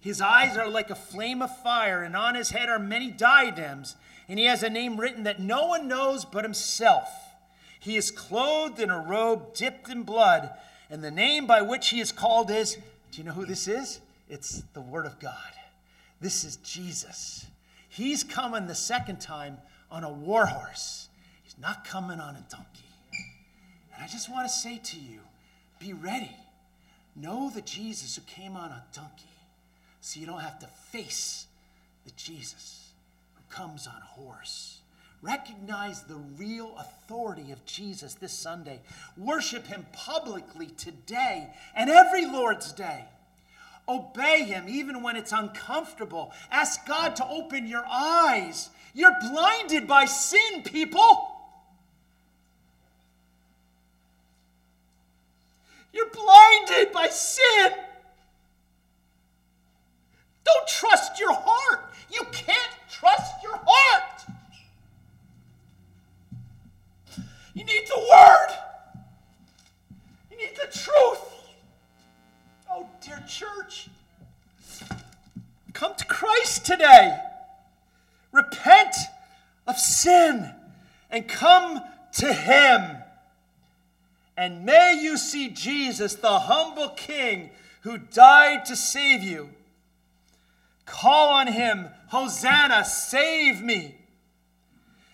His 0.00 0.20
eyes 0.20 0.56
are 0.56 0.68
like 0.68 0.90
a 0.90 0.94
flame 0.94 1.42
of 1.42 1.56
fire, 1.62 2.02
and 2.02 2.16
on 2.16 2.34
his 2.34 2.50
head 2.50 2.68
are 2.68 2.78
many 2.78 3.10
diadems, 3.10 3.96
and 4.28 4.38
he 4.38 4.46
has 4.46 4.62
a 4.62 4.70
name 4.70 4.98
written 4.98 5.24
that 5.24 5.40
no 5.40 5.66
one 5.66 5.88
knows 5.88 6.24
but 6.24 6.44
himself. 6.44 7.08
He 7.78 7.96
is 7.96 8.10
clothed 8.10 8.80
in 8.80 8.90
a 8.90 8.98
robe 8.98 9.54
dipped 9.54 9.88
in 9.88 10.02
blood 10.02 10.50
and 10.90 11.04
the 11.04 11.10
name 11.10 11.46
by 11.46 11.62
which 11.62 11.88
he 11.88 12.00
is 12.00 12.10
called 12.10 12.50
is 12.50 12.76
do 13.12 13.18
you 13.18 13.24
know 13.24 13.32
who 13.32 13.46
this 13.46 13.66
is? 13.66 14.00
It's 14.28 14.62
the 14.74 14.80
Word 14.80 15.06
of 15.06 15.18
God. 15.18 15.34
This 16.20 16.44
is 16.44 16.56
Jesus. 16.56 17.46
He's 17.88 18.22
coming 18.22 18.66
the 18.66 18.74
second 18.74 19.20
time 19.20 19.58
on 19.90 20.04
a 20.04 20.12
war 20.12 20.46
horse, 20.46 21.08
he's 21.42 21.58
not 21.58 21.84
coming 21.84 22.20
on 22.20 22.36
a 22.36 22.44
donkey. 22.48 22.84
And 23.94 24.04
I 24.04 24.06
just 24.06 24.30
want 24.30 24.46
to 24.46 24.52
say 24.52 24.78
to 24.78 24.96
you 24.96 25.18
be 25.80 25.92
ready. 25.92 26.30
Know 27.16 27.50
the 27.50 27.62
Jesus 27.62 28.16
who 28.16 28.22
came 28.22 28.56
on 28.56 28.70
a 28.70 28.84
donkey 28.94 29.24
so 30.00 30.20
you 30.20 30.26
don't 30.26 30.40
have 30.40 30.58
to 30.60 30.66
face 30.66 31.46
the 32.04 32.12
Jesus 32.16 32.92
who 33.34 33.42
comes 33.54 33.86
on 33.86 33.94
a 34.00 34.20
horse. 34.20 34.78
Recognize 35.22 36.02
the 36.02 36.20
real 36.38 36.74
authority 36.78 37.52
of 37.52 37.64
Jesus 37.66 38.14
this 38.14 38.32
Sunday. 38.32 38.80
Worship 39.18 39.66
him 39.66 39.84
publicly 39.92 40.68
today 40.78 41.48
and 41.74 41.90
every 41.90 42.24
Lord's 42.26 42.72
day. 42.72 43.04
Obey 43.86 44.44
him 44.44 44.64
even 44.68 45.02
when 45.02 45.16
it's 45.16 45.32
uncomfortable. 45.32 46.32
Ask 46.50 46.86
God 46.86 47.16
to 47.16 47.26
open 47.26 47.66
your 47.66 47.84
eyes 47.86 48.70
You're 48.94 49.16
blinded 49.20 49.86
by 49.86 50.04
sin, 50.04 50.62
people. 50.62 51.29
You're 55.92 56.10
blinded 56.10 56.92
by 56.92 57.08
sin. 57.08 57.72
Don't 60.44 60.68
trust 60.68 61.18
your 61.18 61.32
heart. 61.32 61.92
You 62.12 62.22
can't 62.32 62.72
trust 62.90 63.42
your 63.42 63.58
heart. 63.64 64.24
You 67.54 67.64
need 67.64 67.86
the 67.86 67.98
word. 68.10 68.56
You 70.30 70.36
need 70.38 70.56
the 70.56 70.78
truth. 70.78 71.20
Oh, 72.70 72.88
dear 73.04 73.22
church, 73.28 73.88
come 75.72 75.94
to 75.96 76.04
Christ 76.06 76.64
today. 76.64 77.18
Repent 78.32 78.94
of 79.66 79.76
sin 79.76 80.54
and 81.10 81.28
come 81.28 81.80
to 82.14 82.32
Him. 82.32 82.99
And 84.40 84.64
may 84.64 84.98
you 84.98 85.18
see 85.18 85.50
Jesus, 85.50 86.14
the 86.14 86.38
humble 86.38 86.88
King 86.88 87.50
who 87.82 87.98
died 87.98 88.64
to 88.64 88.74
save 88.74 89.22
you. 89.22 89.50
Call 90.86 91.28
on 91.28 91.48
Him, 91.48 91.88
Hosanna, 92.08 92.86
save 92.86 93.60
me. 93.60 93.96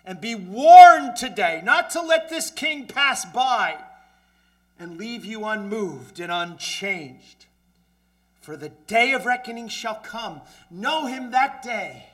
And 0.05 0.20
be 0.20 0.37
warned 0.37 1.16
today 1.16 1.61
not 1.64 1.91
to 1.91 2.03
let 2.03 2.29
this 2.29 2.53
King 2.53 2.87
pass 2.87 3.24
by 3.24 3.77
and 4.79 4.97
leave 4.97 5.24
you 5.24 5.45
unmoved 5.45 6.20
and 6.20 6.31
unchanged. 6.31 7.47
For 8.43 8.57
the 8.57 8.68
day 8.87 9.11
of 9.11 9.27
reckoning 9.27 9.66
shall 9.66 9.97
come. 9.97 10.41
Know 10.70 11.07
Him 11.07 11.33
that 11.33 11.64
day 11.64 12.07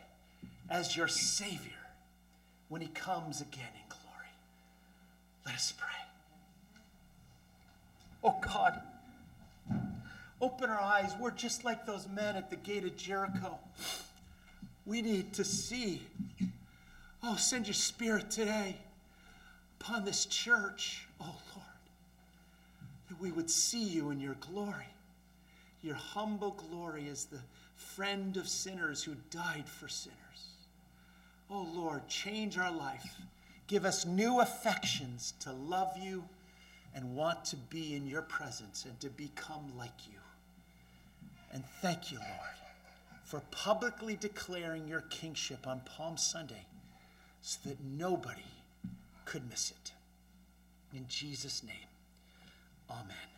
as 0.70 0.96
your 0.96 1.08
Savior 1.08 1.58
when 2.70 2.80
He 2.80 2.88
comes 2.88 3.42
again 3.42 3.68
in 3.74 3.88
glory. 3.90 4.32
Let 5.44 5.56
us 5.56 5.74
pray. 5.76 6.01
Oh 8.24 8.36
God, 8.40 8.80
open 10.40 10.70
our 10.70 10.80
eyes. 10.80 11.12
We're 11.18 11.32
just 11.32 11.64
like 11.64 11.86
those 11.86 12.06
men 12.08 12.36
at 12.36 12.50
the 12.50 12.56
gate 12.56 12.84
of 12.84 12.96
Jericho. 12.96 13.58
We 14.86 15.02
need 15.02 15.32
to 15.34 15.44
see. 15.44 16.02
Oh, 17.22 17.36
send 17.36 17.66
your 17.66 17.74
spirit 17.74 18.30
today 18.30 18.76
upon 19.80 20.04
this 20.04 20.26
church, 20.26 21.06
oh 21.20 21.36
Lord, 21.54 21.66
that 23.08 23.20
we 23.20 23.32
would 23.32 23.50
see 23.50 23.82
you 23.82 24.10
in 24.10 24.20
your 24.20 24.34
glory, 24.34 24.88
your 25.82 25.94
humble 25.94 26.52
glory 26.52 27.08
as 27.08 27.24
the 27.24 27.40
friend 27.74 28.36
of 28.36 28.48
sinners 28.48 29.02
who 29.02 29.14
died 29.30 29.68
for 29.68 29.88
sinners. 29.88 30.18
Oh 31.50 31.68
Lord, 31.74 32.06
change 32.08 32.58
our 32.58 32.72
life. 32.72 33.16
Give 33.66 33.84
us 33.84 34.06
new 34.06 34.40
affections 34.40 35.34
to 35.40 35.52
love 35.52 35.96
you 36.00 36.24
and 36.94 37.14
want 37.14 37.44
to 37.46 37.56
be 37.56 37.94
in 37.94 38.06
your 38.06 38.22
presence 38.22 38.84
and 38.84 38.98
to 39.00 39.08
become 39.10 39.72
like 39.76 40.06
you. 40.06 40.18
And 41.52 41.64
thank 41.80 42.10
you, 42.10 42.18
Lord, 42.18 42.56
for 43.24 43.40
publicly 43.50 44.16
declaring 44.16 44.88
your 44.88 45.02
kingship 45.02 45.66
on 45.66 45.80
Palm 45.80 46.16
Sunday 46.16 46.66
so 47.40 47.58
that 47.68 47.78
nobody 47.82 48.40
could 49.24 49.48
miss 49.48 49.70
it. 49.70 49.92
In 50.94 51.06
Jesus' 51.08 51.62
name, 51.62 51.88
amen. 52.90 53.31